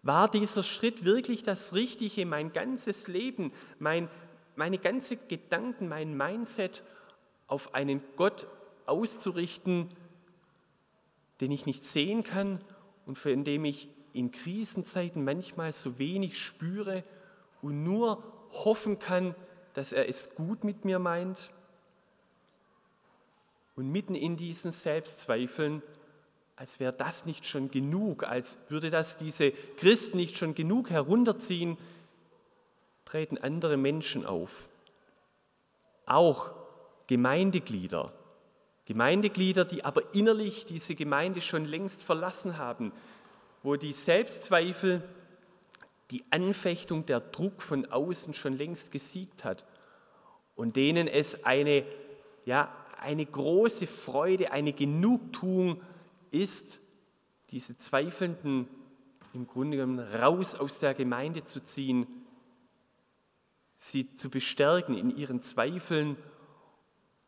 War 0.03 0.31
dieser 0.31 0.63
Schritt 0.63 1.05
wirklich 1.05 1.43
das 1.43 1.75
Richtige, 1.75 2.25
mein 2.25 2.53
ganzes 2.53 3.07
Leben, 3.07 3.53
mein, 3.79 4.09
meine 4.57 4.79
ganze 4.79 5.17
Gedanken, 5.17 5.89
mein 5.89 6.17
Mindset 6.17 6.83
auf 7.47 7.75
einen 7.75 8.03
Gott 8.17 8.47
auszurichten, 8.87 9.91
den 11.41 11.51
ich 11.51 11.67
nicht 11.67 11.85
sehen 11.85 12.23
kann 12.23 12.63
und 13.07 13.19
von 13.19 13.45
dem 13.45 13.65
ich 13.65 13.89
in 14.13 14.31
Krisenzeiten 14.31 15.25
manchmal 15.25 15.73
so 15.73 15.99
wenig 15.99 16.39
spüre 16.39 17.05
und 17.63 17.85
nur 17.85 18.23
hoffen 18.53 18.99
kann, 18.99 19.35
dass 19.75 19.93
er 19.93 20.09
es 20.09 20.35
gut 20.35 20.65
mit 20.65 20.85
mir 20.85 20.99
meint? 20.99 21.51
Und 23.77 23.91
mitten 23.91 24.15
in 24.15 24.37
diesen 24.37 24.73
Selbstzweifeln, 24.73 25.83
als 26.61 26.79
wäre 26.79 26.93
das 26.93 27.25
nicht 27.25 27.47
schon 27.47 27.71
genug, 27.71 28.23
als 28.23 28.59
würde 28.69 28.91
das 28.91 29.17
diese 29.17 29.53
Christen 29.79 30.19
nicht 30.19 30.37
schon 30.37 30.55
genug 30.55 30.91
herunterziehen, 30.91 31.79
treten 33.07 33.39
andere 33.39 33.79
Menschen 33.79 34.27
auf. 34.27 34.69
Auch 36.05 36.53
Gemeindeglieder. 37.07 38.13
Gemeindeglieder, 38.85 39.65
die 39.65 39.87
aber 39.87 40.15
innerlich 40.15 40.67
diese 40.67 40.95
Gemeinde 40.95 41.41
schon 41.41 41.65
längst 41.65 42.03
verlassen 42.03 42.59
haben, 42.59 42.93
wo 43.63 43.77
die 43.77 43.95
Selbstzweifel, 43.95 45.03
die 46.11 46.25
Anfechtung, 46.29 47.07
der 47.07 47.21
Druck 47.21 47.63
von 47.63 47.87
außen 47.87 48.35
schon 48.35 48.59
längst 48.59 48.93
gesiegt 48.93 49.45
hat 49.45 49.65
und 50.57 50.77
denen 50.77 51.09
es 51.09 51.43
eine, 51.43 51.87
ja, 52.45 52.71
eine 53.01 53.25
große 53.25 53.87
Freude, 53.87 54.53
eine 54.53 54.75
Genugtuung 54.75 55.81
ist, 56.33 56.81
diese 57.51 57.77
Zweifelnden 57.77 58.69
im 59.33 59.47
Grunde 59.47 59.77
genommen 59.77 60.01
raus 60.01 60.55
aus 60.55 60.79
der 60.79 60.95
Gemeinde 60.95 61.45
zu 61.45 61.61
ziehen, 61.65 62.07
sie 63.79 64.17
zu 64.17 64.29
bestärken 64.31 64.97
in 64.97 65.17
ihren 65.17 65.41
Zweifeln 65.41 66.17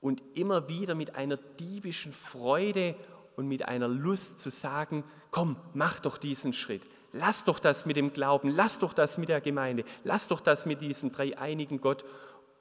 und 0.01 0.23
immer 0.35 0.69
wieder 0.69 0.95
mit 0.95 1.15
einer 1.15 1.37
diebischen 1.37 2.13
Freude 2.13 2.97
und 3.37 3.49
mit 3.49 3.67
einer 3.67 3.89
Lust 3.89 4.41
zu 4.41 4.51
sagen, 4.51 5.05
komm, 5.31 5.57
mach 5.75 6.01
doch 6.01 6.19
diesen 6.19 6.53
Schritt, 6.53 6.83
lass 7.13 7.45
doch 7.45 7.59
das 7.59 7.87
mit 7.87 7.97
dem 7.97 8.13
Glauben, 8.13 8.51
lass 8.51 8.79
doch 8.79 8.93
das 8.93 9.17
mit 9.17 9.29
der 9.29 9.41
Gemeinde, 9.41 9.85
lass 10.05 10.29
doch 10.29 10.41
das 10.41 10.67
mit 10.67 10.81
diesem 10.81 11.13
dreieinigen 11.13 11.81
Gott 11.81 12.05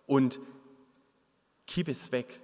und 0.05 0.39
kipp 1.67 1.87
es 1.87 2.11
weg. 2.11 2.39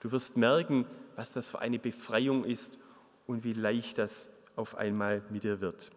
Du 0.00 0.12
wirst 0.12 0.36
merken, 0.36 0.86
was 1.16 1.32
das 1.32 1.48
für 1.48 1.60
eine 1.60 1.78
Befreiung 1.78 2.44
ist 2.44 2.78
und 3.26 3.44
wie 3.44 3.52
leicht 3.52 3.98
das 3.98 4.28
auf 4.56 4.76
einmal 4.76 5.22
mit 5.30 5.44
dir 5.44 5.60
wird. 5.60 5.90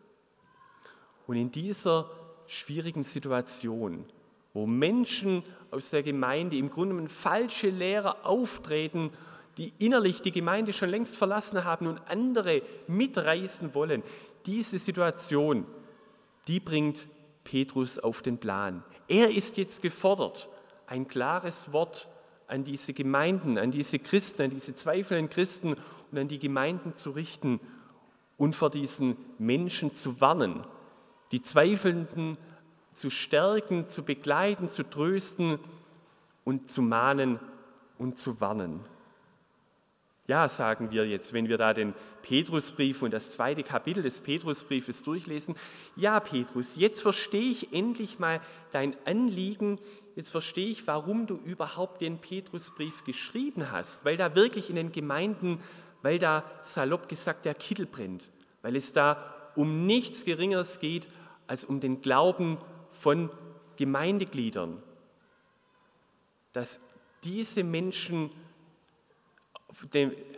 Und 1.28 1.36
in 1.36 1.52
dieser 1.52 2.10
schwierigen 2.48 3.04
Situation, 3.04 4.06
wo 4.54 4.66
Menschen 4.66 5.44
aus 5.72 5.90
der 5.90 6.04
Gemeinde 6.04 6.58
im 6.58 6.70
Grunde 6.70 6.96
genommen 6.96 7.10
falsche 7.10 7.70
Lehrer 7.70 8.26
auftreten, 8.26 9.12
die 9.58 9.74
innerlich 9.80 10.22
die 10.22 10.32
Gemeinde 10.32 10.72
schon 10.72 10.90
längst 10.90 11.16
verlassen 11.16 11.64
haben 11.64 11.88
und 11.88 12.00
andere 12.08 12.62
mitreißen 12.88 13.74
wollen, 13.74 14.04
diese 14.46 14.80
Situation, 14.80 15.66
die 16.48 16.60
bringt 16.60 17.08
Petrus 17.44 18.00
auf 18.00 18.22
den 18.22 18.38
Plan. 18.38 18.84
Er 19.08 19.30
ist 19.30 19.58
jetzt 19.58 19.82
gefordert, 19.82 20.48
ein 20.86 21.08
klares 21.08 21.72
Wort 21.74 22.08
an 22.48 22.64
diese 22.64 22.94
Gemeinden, 22.94 23.58
an 23.58 23.72
diese 23.72 24.00
Christen, 24.00 24.44
an 24.44 24.50
diese 24.52 24.74
zweifelnden 24.74 25.30
Christen 25.30 25.76
und 26.12 26.18
an 26.18 26.28
die 26.28 26.40
Gemeinden 26.40 26.94
zu 26.94 27.12
richten 27.12 27.60
und 28.38 28.56
vor 28.56 28.70
diesen 28.70 29.18
Menschen 29.38 29.94
zu 29.94 30.22
warnen, 30.22 30.66
die 31.32 31.42
Zweifelnden 31.42 32.38
zu 32.94 33.10
stärken, 33.10 33.88
zu 33.88 34.04
begleiten, 34.04 34.70
zu 34.70 34.84
trösten 34.84 35.60
und 36.44 36.70
zu 36.70 36.82
mahnen 36.82 37.40
und 37.98 38.16
zu 38.16 38.40
warnen. 38.40 38.80
Ja, 40.28 40.50
sagen 40.50 40.92
wir 40.92 41.08
jetzt, 41.08 41.32
wenn 41.32 41.48
wir 41.48 41.58
da 41.58 41.74
den 41.74 41.94
Petrusbrief 42.22 43.02
und 43.02 43.12
das 43.12 43.32
zweite 43.32 43.64
Kapitel 43.64 44.04
des 44.04 44.20
Petrusbriefes 44.20 45.04
durchlesen. 45.04 45.56
Ja, 45.96 46.20
Petrus, 46.20 46.68
jetzt 46.76 47.02
verstehe 47.02 47.50
ich 47.50 47.72
endlich 47.72 48.20
mal 48.20 48.42
dein 48.72 48.98
Anliegen, 49.06 49.80
jetzt 50.18 50.30
verstehe 50.30 50.68
ich, 50.68 50.86
warum 50.86 51.28
du 51.28 51.36
überhaupt 51.46 52.02
den 52.02 52.18
Petrusbrief 52.18 53.06
geschrieben 53.06 53.72
hast, 53.72 54.04
weil 54.04 54.18
da 54.18 54.36
wirklich 54.36 54.70
in 54.70 54.76
den 54.76 54.92
Gemeinden, 54.92 55.62
weil 56.08 56.20
da 56.20 56.46
salopp 56.62 57.10
gesagt 57.10 57.44
der 57.44 57.54
Kittel 57.54 57.86
brennt, 57.86 58.32
weil 58.62 58.78
es 58.78 58.94
da 58.94 59.52
um 59.58 59.86
nichts 59.86 60.24
Geringeres 60.24 60.80
geht 60.80 61.06
als 61.48 61.66
um 61.66 61.82
den 61.82 62.00
Glauben 62.00 62.60
von 62.94 63.30
Gemeindegliedern, 63.76 64.82
dass 66.54 66.80
diese 67.26 67.66
Menschen 67.66 68.32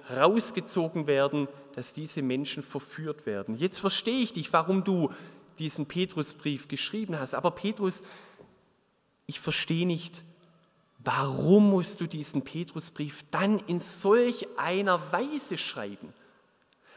rausgezogen 0.09 1.05
werden, 1.05 1.47
dass 1.75 1.93
diese 1.93 2.23
Menschen 2.23 2.63
verführt 2.63 3.27
werden. 3.27 3.55
Jetzt 3.55 3.77
verstehe 3.77 4.23
ich 4.23 4.33
dich, 4.33 4.51
warum 4.51 4.83
du 4.83 5.13
diesen 5.59 5.85
Petrusbrief 5.85 6.67
geschrieben 6.67 7.19
hast. 7.19 7.35
Aber 7.35 7.51
Petrus, 7.51 8.01
ich 9.27 9.39
verstehe 9.39 9.85
nicht, 9.85 10.23
warum 11.09 11.71
musst 11.71 12.01
du 12.01 12.07
diesen 12.07 12.43
Petrusbrief 12.43 13.25
dann 13.31 13.57
in 13.65 13.81
solch 13.81 14.47
einer 14.57 15.11
Weise 15.11 15.57
schreiben? 15.57 16.13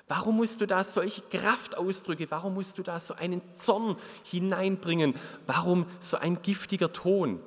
Warum 0.06 0.36
musst 0.36 0.60
du 0.60 0.66
da 0.66 0.84
solche 0.84 1.22
Kraftausdrücke, 1.22 2.30
warum 2.30 2.52
musst 2.52 2.76
du 2.76 2.82
da 2.82 3.00
so 3.00 3.14
einen 3.14 3.40
Zorn 3.54 3.96
hineinbringen? 4.24 5.14
Warum 5.46 5.86
so 6.00 6.18
ein 6.18 6.42
giftiger 6.42 6.92
Ton? 6.92 7.40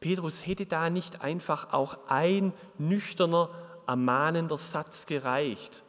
Petrus 0.00 0.46
hätte 0.46 0.64
da 0.64 0.88
nicht 0.88 1.20
einfach 1.20 1.74
auch 1.74 1.98
ein 2.08 2.54
nüchterner, 2.78 3.50
ermahnender 3.86 4.56
Satz 4.56 5.04
gereicht 5.04 5.84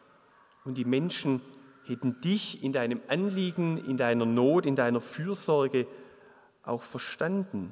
und 0.65 0.77
die 0.77 0.83
Menschen 0.83 1.39
hätten 1.85 2.19
dich 2.19 2.61
in 2.65 2.73
deinem 2.73 2.99
Anliegen, 3.07 3.77
in 3.77 3.95
deiner 3.95 4.25
Not, 4.25 4.65
in 4.65 4.75
deiner 4.75 4.99
Fürsorge 4.99 5.87
auch 6.63 6.81
verstanden. 6.81 7.71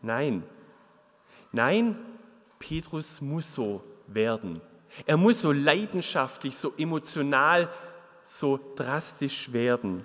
Nein, 0.00 0.42
nein, 1.52 1.96
Petrus 2.58 3.20
muss 3.20 3.54
so 3.54 3.82
werden. 4.06 4.60
Er 5.06 5.16
muss 5.16 5.42
so 5.42 5.52
leidenschaftlich, 5.52 6.56
so 6.56 6.72
emotional, 6.76 7.68
so 8.24 8.58
drastisch 8.76 9.52
werden. 9.52 10.04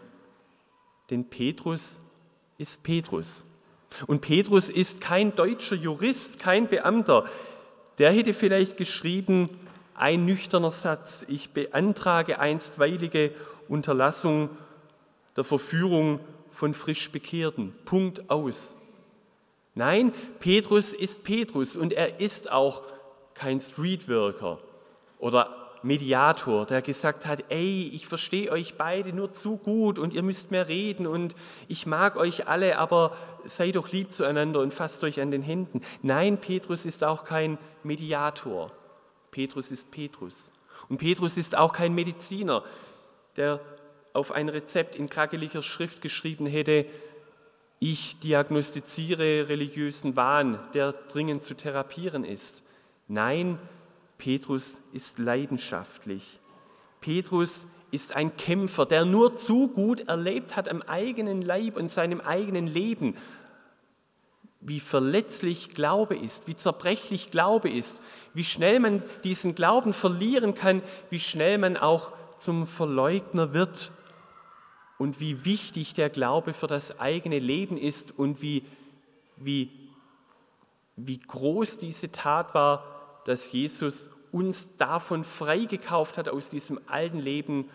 Denn 1.10 1.30
Petrus 1.30 2.00
ist 2.58 2.84
Petrus. 2.84 3.46
Und 4.08 4.22
Petrus 4.22 4.70
ist 4.70 5.02
kein 5.02 5.36
deutscher 5.36 5.76
Jurist, 5.76 6.40
kein 6.40 6.68
Beamter. 6.68 7.26
Der 7.98 8.12
hätte 8.12 8.34
vielleicht 8.34 8.78
geschrieben, 8.78 9.50
ein 9.96 10.26
nüchterner 10.26 10.72
Satz, 10.72 11.24
ich 11.28 11.52
beantrage 11.52 12.40
einstweilige 12.40 13.32
Unterlassung 13.68 14.50
der 15.36 15.44
Verführung 15.44 16.20
von 16.52 16.74
frisch 16.74 17.12
Bekehrten. 17.12 17.74
Punkt 17.86 18.30
aus. 18.30 18.76
Nein, 19.76 20.14
Petrus 20.40 20.94
ist 20.94 21.24
Petrus 21.24 21.76
und 21.76 21.94
er 21.94 22.20
ist 22.20 22.52
auch 22.52 22.84
kein 23.34 23.60
Streetworker 23.60 24.60
oder 25.18 25.64
Mediator, 25.84 26.66
der 26.66 26.82
gesagt 26.82 27.26
hat, 27.26 27.44
ey, 27.50 27.90
ich 27.94 28.08
verstehe 28.08 28.52
euch 28.52 28.76
beide 28.76 29.12
nur 29.12 29.34
zu 29.34 29.58
gut 29.58 30.00
und 30.00 30.14
ihr 30.14 30.24
müsst 30.24 30.50
mehr 30.50 30.70
reden 30.70 31.06
und 31.06 31.36
ich 31.68 31.86
mag 31.86 32.16
euch 32.16 32.48
alle, 32.48 32.78
aber 32.78 33.18
seid 33.46 33.76
doch 33.76 33.92
lieb 33.92 34.12
zueinander 34.12 34.62
und 34.62 34.74
fasst 34.74 35.04
euch 35.04 35.20
an 35.20 35.32
den 35.32 35.42
Händen. 35.42 35.82
Nein, 36.02 36.38
Petrus 36.38 36.86
ist 36.86 37.04
auch 37.04 37.26
kein 37.26 37.58
Mediator. 37.84 38.72
Petrus 39.32 39.72
ist 39.72 39.92
Petrus. 39.92 40.52
Und 40.88 40.98
Petrus 40.98 41.38
ist 41.38 41.58
auch 41.58 41.74
kein 41.74 41.94
Mediziner, 41.94 42.64
der 43.36 43.60
auf 44.14 44.32
ein 44.32 44.48
Rezept 44.48 44.96
in 44.96 45.10
krakeliger 45.10 45.64
Schrift 45.64 46.02
geschrieben 46.02 46.46
hätte, 46.46 46.86
ich 47.84 48.18
diagnostiziere 48.20 49.50
religiösen 49.50 50.16
Wahn, 50.16 50.58
der 50.74 50.94
dringend 50.94 51.44
zu 51.44 51.54
therapieren 51.54 52.24
ist. 52.24 52.64
Nein, 53.10 53.60
Petrus 54.18 54.78
ist 54.94 55.20
leidenschaftlich. 55.20 56.40
Petrus 57.02 57.66
ist 57.92 58.16
ein 58.16 58.38
Kämpfer, 58.38 58.86
der 58.86 59.04
nur 59.04 59.36
zu 59.36 59.68
gut 59.68 60.08
erlebt 60.08 60.56
hat 60.56 60.70
am 60.70 60.82
eigenen 60.82 61.42
Leib 61.42 61.76
und 61.76 61.92
seinem 61.92 62.22
eigenen 62.22 62.68
Leben, 62.68 63.18
wie 64.62 64.80
verletzlich 64.80 65.76
Glaube 65.76 66.16
ist, 66.16 66.48
wie 66.48 66.56
zerbrechlich 66.56 67.32
Glaube 67.32 67.70
ist, 67.70 67.98
wie 68.34 68.46
schnell 68.46 68.80
man 68.80 69.04
diesen 69.26 69.56
Glauben 69.56 69.92
verlieren 69.92 70.56
kann, 70.56 70.82
wie 71.10 71.20
schnell 71.20 71.58
man 71.58 71.76
auch 71.76 72.14
zum 72.38 72.66
Verleugner 72.66 73.54
wird 73.54 73.92
und 75.04 75.20
wie 75.20 75.44
wichtig 75.44 75.94
der 75.94 76.10
Glaube 76.10 76.54
für 76.54 76.68
das 76.68 76.98
eigene 76.98 77.38
Leben 77.38 77.76
ist 77.76 78.18
und 78.18 78.42
wie, 78.42 78.64
wie, 79.36 79.70
wie 80.96 81.20
groß 81.20 81.78
diese 81.78 82.10
Tat 82.14 82.56
war, 82.56 83.22
dass 83.26 83.52
Jesus 83.52 84.10
uns 84.32 84.66
davon 84.78 85.26
freigekauft 85.26 86.18
hat 86.18 86.30
aus 86.30 86.50
diesem 86.50 86.80
alten 86.88 87.20
Leben 87.20 87.70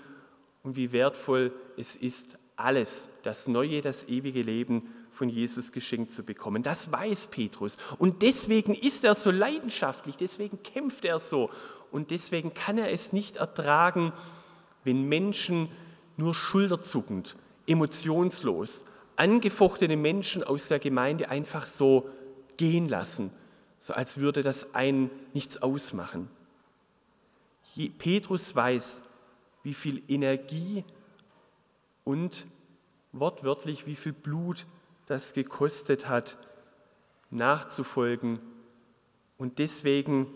und 0.62 0.76
wie 0.76 0.90
wertvoll 0.92 1.52
es 1.76 1.96
ist, 1.96 2.38
alles, 2.56 3.10
das 3.24 3.46
neue, 3.46 3.82
das 3.82 4.04
ewige 4.08 4.40
Leben 4.40 4.88
von 5.12 5.28
Jesus 5.28 5.70
geschenkt 5.70 6.12
zu 6.12 6.22
bekommen. 6.22 6.62
Das 6.62 6.90
weiß 6.90 7.26
Petrus. 7.26 7.76
Und 7.98 8.22
deswegen 8.22 8.72
ist 8.72 9.04
er 9.04 9.14
so 9.14 9.30
leidenschaftlich, 9.30 10.16
deswegen 10.16 10.62
kämpft 10.62 11.04
er 11.04 11.18
so. 11.18 11.50
Und 11.92 12.10
deswegen 12.10 12.54
kann 12.54 12.78
er 12.78 12.90
es 12.90 13.12
nicht 13.12 13.36
ertragen, 13.36 14.14
wenn 14.82 15.10
Menschen 15.10 15.68
nur 16.18 16.34
schulterzuckend, 16.34 17.36
emotionslos, 17.66 18.84
angefochtene 19.16 19.96
Menschen 19.96 20.44
aus 20.44 20.68
der 20.68 20.78
Gemeinde 20.78 21.30
einfach 21.30 21.66
so 21.66 22.08
gehen 22.56 22.88
lassen, 22.88 23.30
so 23.80 23.94
als 23.94 24.18
würde 24.18 24.42
das 24.42 24.74
einen 24.74 25.10
nichts 25.32 25.62
ausmachen. 25.62 26.28
Petrus 27.98 28.54
weiß, 28.54 29.00
wie 29.62 29.74
viel 29.74 30.02
Energie 30.08 30.84
und 32.04 32.46
wortwörtlich, 33.12 33.86
wie 33.86 33.94
viel 33.94 34.12
Blut 34.12 34.66
das 35.06 35.32
gekostet 35.32 36.08
hat, 36.08 36.36
nachzufolgen. 37.30 38.40
Und 39.36 39.58
deswegen 39.58 40.26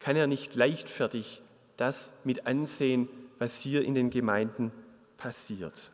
kann 0.00 0.16
er 0.16 0.26
nicht 0.26 0.54
leichtfertig 0.54 1.42
das 1.76 2.12
mit 2.24 2.46
ansehen, 2.46 3.08
was 3.38 3.58
hier 3.58 3.84
in 3.84 3.94
den 3.94 4.10
Gemeinden 4.10 4.72
passiert. 5.16 5.90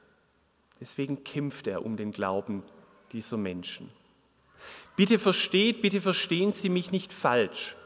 Deswegen 0.80 1.24
kämpft 1.24 1.66
er 1.66 1.84
um 1.84 1.96
den 1.96 2.12
Glauben 2.12 2.62
dieser 3.12 3.36
Menschen. 3.36 3.90
Bitte 4.96 5.18
versteht, 5.18 5.82
bitte 5.82 6.00
verstehen 6.00 6.52
Sie 6.52 6.68
mich 6.68 6.90
nicht 6.90 7.12
falsch. 7.12 7.76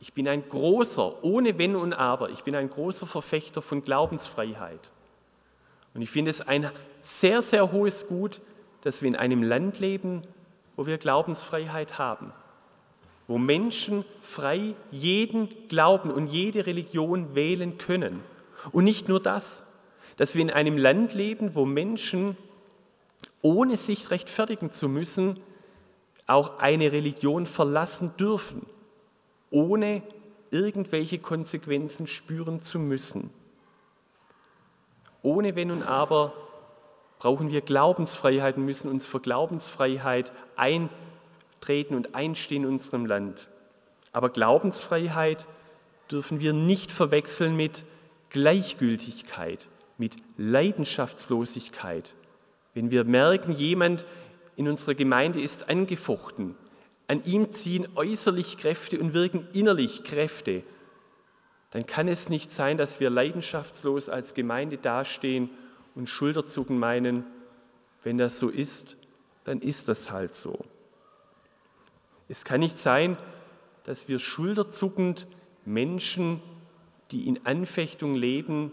Ich 0.00 0.12
bin 0.12 0.28
ein 0.28 0.48
großer, 0.48 1.24
ohne 1.24 1.58
Wenn 1.58 1.76
und 1.76 1.92
Aber, 1.92 2.30
ich 2.30 2.44
bin 2.44 2.54
ein 2.54 2.70
großer 2.70 3.06
Verfechter 3.06 3.62
von 3.62 3.82
Glaubensfreiheit. 3.82 4.80
Und 5.94 6.02
ich 6.02 6.10
finde 6.10 6.30
es 6.30 6.40
ein 6.40 6.70
sehr, 7.02 7.42
sehr 7.42 7.72
hohes 7.72 8.06
Gut, 8.06 8.40
dass 8.82 9.02
wir 9.02 9.08
in 9.08 9.16
einem 9.16 9.42
Land 9.42 9.80
leben, 9.80 10.22
wo 10.76 10.86
wir 10.86 10.98
Glaubensfreiheit 10.98 11.98
haben, 11.98 12.32
wo 13.26 13.38
Menschen 13.38 14.04
frei 14.22 14.74
jeden 14.92 15.48
Glauben 15.68 16.10
und 16.10 16.28
jede 16.28 16.66
Religion 16.66 17.34
wählen 17.34 17.78
können. 17.78 18.22
Und 18.72 18.84
nicht 18.84 19.08
nur 19.08 19.20
das, 19.20 19.62
dass 20.16 20.34
wir 20.34 20.42
in 20.42 20.50
einem 20.50 20.76
Land 20.76 21.14
leben, 21.14 21.54
wo 21.54 21.64
Menschen, 21.64 22.36
ohne 23.40 23.76
sich 23.76 24.10
rechtfertigen 24.10 24.70
zu 24.70 24.88
müssen, 24.88 25.40
auch 26.26 26.58
eine 26.58 26.92
Religion 26.92 27.46
verlassen 27.46 28.12
dürfen, 28.18 28.66
ohne 29.50 30.02
irgendwelche 30.50 31.18
Konsequenzen 31.18 32.06
spüren 32.06 32.60
zu 32.60 32.78
müssen. 32.78 33.30
Ohne 35.22 35.56
Wenn 35.56 35.70
und 35.70 35.82
Aber 35.82 36.32
brauchen 37.18 37.50
wir 37.50 37.60
Glaubensfreiheit 37.60 38.56
und 38.56 38.64
müssen 38.64 38.90
uns 38.90 39.06
für 39.06 39.20
Glaubensfreiheit 39.20 40.32
eintreten 40.56 41.94
und 41.94 42.14
einstehen 42.14 42.64
in 42.64 42.70
unserem 42.70 43.06
Land. 43.06 43.48
Aber 44.12 44.30
Glaubensfreiheit 44.30 45.46
dürfen 46.10 46.40
wir 46.40 46.52
nicht 46.52 46.92
verwechseln 46.92 47.56
mit 47.56 47.84
Gleichgültigkeit, 48.30 49.68
mit 49.98 50.16
Leidenschaftslosigkeit. 50.36 52.14
Wenn 52.72 52.90
wir 52.90 53.04
merken, 53.04 53.52
jemand 53.52 54.06
in 54.56 54.68
unserer 54.68 54.94
Gemeinde 54.94 55.40
ist 55.40 55.68
angefochten, 55.68 56.54
an 57.08 57.22
ihm 57.24 57.52
ziehen 57.52 57.88
äußerlich 57.96 58.58
Kräfte 58.58 58.98
und 59.00 59.14
wirken 59.14 59.46
innerlich 59.52 60.04
Kräfte, 60.04 60.62
dann 61.70 61.86
kann 61.86 62.08
es 62.08 62.28
nicht 62.28 62.50
sein, 62.50 62.78
dass 62.78 63.00
wir 63.00 63.10
leidenschaftslos 63.10 64.08
als 64.08 64.34
Gemeinde 64.34 64.78
dastehen 64.78 65.50
und 65.94 66.08
Schulterzucken 66.08 66.78
meinen, 66.78 67.24
wenn 68.04 68.18
das 68.18 68.38
so 68.38 68.48
ist, 68.48 68.96
dann 69.44 69.60
ist 69.60 69.88
das 69.88 70.10
halt 70.10 70.34
so. 70.34 70.64
Es 72.28 72.44
kann 72.44 72.60
nicht 72.60 72.78
sein, 72.78 73.16
dass 73.84 74.08
wir 74.08 74.18
schulterzuckend 74.18 75.26
Menschen, 75.64 76.42
die 77.10 77.26
in 77.26 77.44
Anfechtung 77.46 78.14
leben, 78.14 78.72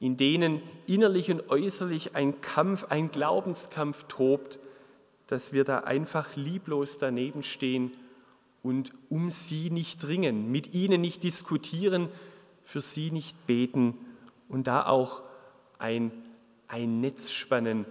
in 0.00 0.16
denen 0.16 0.62
innerlich 0.86 1.30
und 1.30 1.50
äußerlich 1.50 2.14
ein 2.14 2.40
Kampf, 2.40 2.84
ein 2.84 3.10
Glaubenskampf 3.10 4.04
tobt, 4.04 4.58
dass 5.26 5.52
wir 5.52 5.64
da 5.64 5.80
einfach 5.80 6.36
lieblos 6.36 6.98
daneben 6.98 7.42
stehen 7.42 7.92
und 8.62 8.92
um 9.08 9.30
sie 9.30 9.70
nicht 9.70 10.02
dringen, 10.02 10.50
mit 10.50 10.74
ihnen 10.74 11.00
nicht 11.00 11.22
diskutieren, 11.22 12.08
für 12.64 12.80
sie 12.80 13.10
nicht 13.10 13.46
beten 13.46 13.94
und 14.48 14.66
da 14.66 14.86
auch 14.86 15.22
ein, 15.78 16.12
ein 16.68 17.00
Netz 17.00 17.30
spannen, 17.30 17.86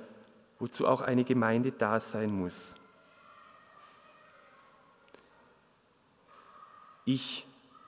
wozu 0.60 0.88
auch 0.88 1.02
eine 1.02 1.24
Gemeinde 1.24 1.72
da 1.72 2.00
sein 2.00 2.32
muss. 2.32 2.76
Ich 7.06 7.46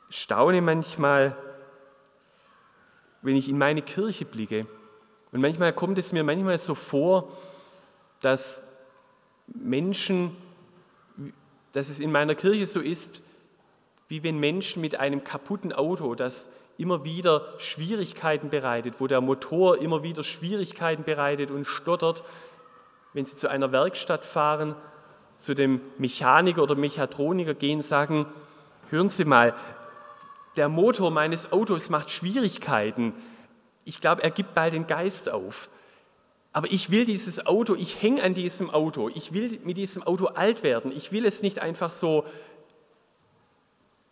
staune 0.10 0.62
manchmal, 0.62 1.36
wenn 3.22 3.36
ich 3.36 3.50
in 3.50 3.58
meine 3.58 3.82
Kirche 3.82 4.26
blicke. 4.26 4.66
Und 5.32 5.42
manchmal 5.42 5.74
kommt 5.74 5.98
es 5.98 6.12
mir 6.12 6.24
manchmal 6.24 6.58
so 6.58 6.76
vor, 6.76 7.32
dass 8.22 8.62
Menschen, 9.48 10.36
dass 11.74 11.90
es 11.90 12.00
in 12.00 12.12
meiner 12.12 12.36
Kirche 12.36 12.68
so 12.68 12.80
ist, 12.80 13.22
wie 14.08 14.24
wenn 14.24 14.40
Menschen 14.40 14.82
mit 14.82 15.00
einem 15.00 15.24
kaputten 15.24 15.72
Auto, 15.72 16.16
das 16.16 16.50
immer 16.78 17.04
wieder 17.04 17.54
Schwierigkeiten 17.58 18.50
bereitet, 18.50 18.96
wo 19.00 19.08
der 19.08 19.22
Motor 19.22 19.80
immer 19.80 20.02
wieder 20.02 20.24
Schwierigkeiten 20.24 21.04
bereitet 21.04 21.52
und 21.52 21.66
stottert, 21.66 22.24
wenn 23.14 23.26
sie 23.26 23.36
zu 23.36 23.50
einer 23.50 23.72
Werkstatt 23.72 24.26
fahren, 24.26 24.76
zu 25.38 25.54
dem 25.54 25.82
Mechaniker 25.98 26.64
oder 26.64 26.76
Mechatroniker 26.76 27.54
gehen, 27.54 27.82
sagen, 27.82 28.26
hören 28.90 29.10
Sie 29.10 29.26
mal, 29.26 29.54
der 30.60 30.67
Motor 30.67 31.10
meines 31.10 31.54
Autos 31.54 31.89
macht 31.89 32.10
Schwierigkeiten. 32.10 33.13
Ich 33.86 34.02
glaube, 34.02 34.24
er 34.24 34.30
gibt 34.30 34.54
bald 34.54 34.74
den 34.74 34.88
Geist 34.88 35.30
auf. 35.30 35.69
Aber 36.52 36.69
ich 36.69 36.91
will 36.91 37.06
dieses 37.06 37.45
Auto, 37.45 37.76
ich 37.76 38.02
hänge 38.02 38.22
an 38.22 38.34
diesem 38.34 38.69
Auto, 38.69 39.08
ich 39.08 39.32
will 39.32 39.62
mit 39.63 39.78
diesem 39.78 40.04
Auto 40.04 40.26
alt 40.26 40.62
werden, 40.62 40.91
ich 40.91 41.13
will 41.13 41.26
es 41.26 41.41
nicht 41.41 41.60
einfach 41.60 41.91
so 41.91 42.26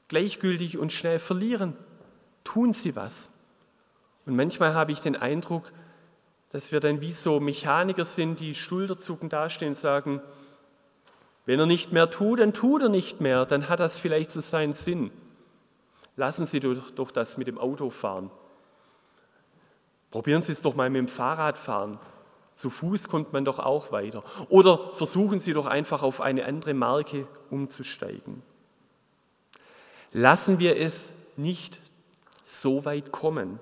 gleichgültig 0.07 0.77
und 0.77 0.93
schnell 0.93 1.19
verlieren. 1.19 1.75
Tun 2.45 2.71
Sie 2.71 2.95
was. 2.95 3.29
Und 4.25 4.37
manchmal 4.37 4.73
habe 4.73 4.93
ich 4.93 5.01
den 5.01 5.17
Eindruck, 5.17 5.73
dass 6.51 6.71
wir 6.71 6.79
dann 6.79 7.01
wie 7.01 7.11
so 7.11 7.41
Mechaniker 7.41 8.05
sind, 8.05 8.39
die 8.39 8.55
schulterzuckend 8.55 9.33
dastehen 9.33 9.69
und 9.69 9.75
sagen, 9.75 10.21
wenn 11.45 11.59
er 11.59 11.65
nicht 11.65 11.91
mehr 11.91 12.09
tut, 12.09 12.39
dann 12.39 12.53
tut 12.53 12.83
er 12.83 12.89
nicht 12.89 13.19
mehr, 13.19 13.45
dann 13.45 13.67
hat 13.67 13.81
das 13.81 13.99
vielleicht 13.99 14.31
so 14.31 14.39
seinen 14.39 14.75
Sinn. 14.75 15.11
Lassen 16.17 16.47
Sie 16.47 16.59
doch, 16.59 16.91
doch 16.91 17.11
das 17.11 17.37
mit 17.37 17.47
dem 17.47 17.57
Auto 17.57 17.89
fahren. 17.89 18.29
Probieren 20.11 20.41
Sie 20.41 20.51
es 20.51 20.61
doch 20.61 20.75
mal 20.75 20.89
mit 20.89 20.99
dem 20.99 21.07
Fahrrad 21.07 21.57
fahren. 21.57 21.99
Zu 22.55 22.71
Fuß 22.71 23.07
kommt 23.07 23.33
man 23.33 23.45
doch 23.45 23.59
auch 23.59 23.91
weiter. 23.91 24.23
Oder 24.49 24.95
versuchen 24.95 25.39
Sie 25.39 25.53
doch 25.53 25.67
einfach 25.67 26.01
auf 26.01 26.19
eine 26.19 26.45
andere 26.45 26.73
Marke 26.73 27.27
umzusteigen. 27.51 28.41
Lassen 30.11 30.57
wir 30.57 30.77
es 30.77 31.13
nicht 31.35 31.79
so 32.47 32.83
weit 32.83 33.11
kommen. 33.11 33.59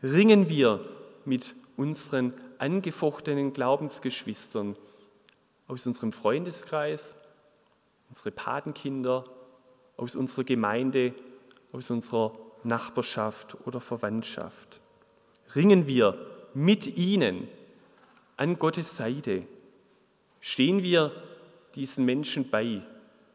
Ringen 0.00 0.48
wir 0.48 0.80
mit 1.24 1.56
unseren 1.76 2.34
angefochtenen 2.58 3.52
Glaubensgeschwistern 3.52 4.76
aus 5.66 5.86
unserem 5.86 6.12
Freundeskreis, 6.12 7.16
unsere 8.10 8.30
Patenkinder, 8.30 9.24
aus 9.96 10.14
unserer 10.14 10.44
Gemeinde, 10.44 11.14
aus 11.72 11.90
unserer 11.90 12.32
Nachbarschaft 12.64 13.56
oder 13.66 13.80
Verwandtschaft. 13.80 14.80
Ringen 15.54 15.86
wir 15.86 16.18
mit 16.54 16.98
ihnen 16.98 17.48
an 18.36 18.58
Gottes 18.58 18.96
Seite. 18.96 19.42
Stehen 20.40 20.82
wir 20.82 21.12
diesen 21.74 22.04
Menschen 22.04 22.50
bei 22.50 22.82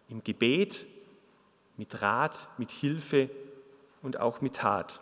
im 0.09 0.23
Gebet, 0.23 0.85
mit 1.77 2.01
Rat, 2.01 2.47
mit 2.57 2.71
Hilfe 2.71 3.29
und 4.01 4.19
auch 4.19 4.41
mit 4.41 4.57
Tat. 4.57 4.99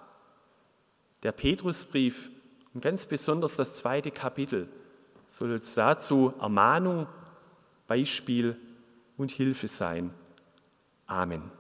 Der 1.24 1.32
Petrusbrief 1.32 2.30
und 2.74 2.82
ganz 2.82 3.06
besonders 3.06 3.56
das 3.56 3.76
zweite 3.76 4.12
Kapitel 4.12 4.68
soll 5.28 5.52
uns 5.54 5.74
dazu 5.74 6.34
Ermahnung, 6.40 7.08
Beispiel 7.88 8.58
und 9.18 9.32
Hilfe 9.32 9.68
sein. 9.68 10.14
Amen. 11.08 11.55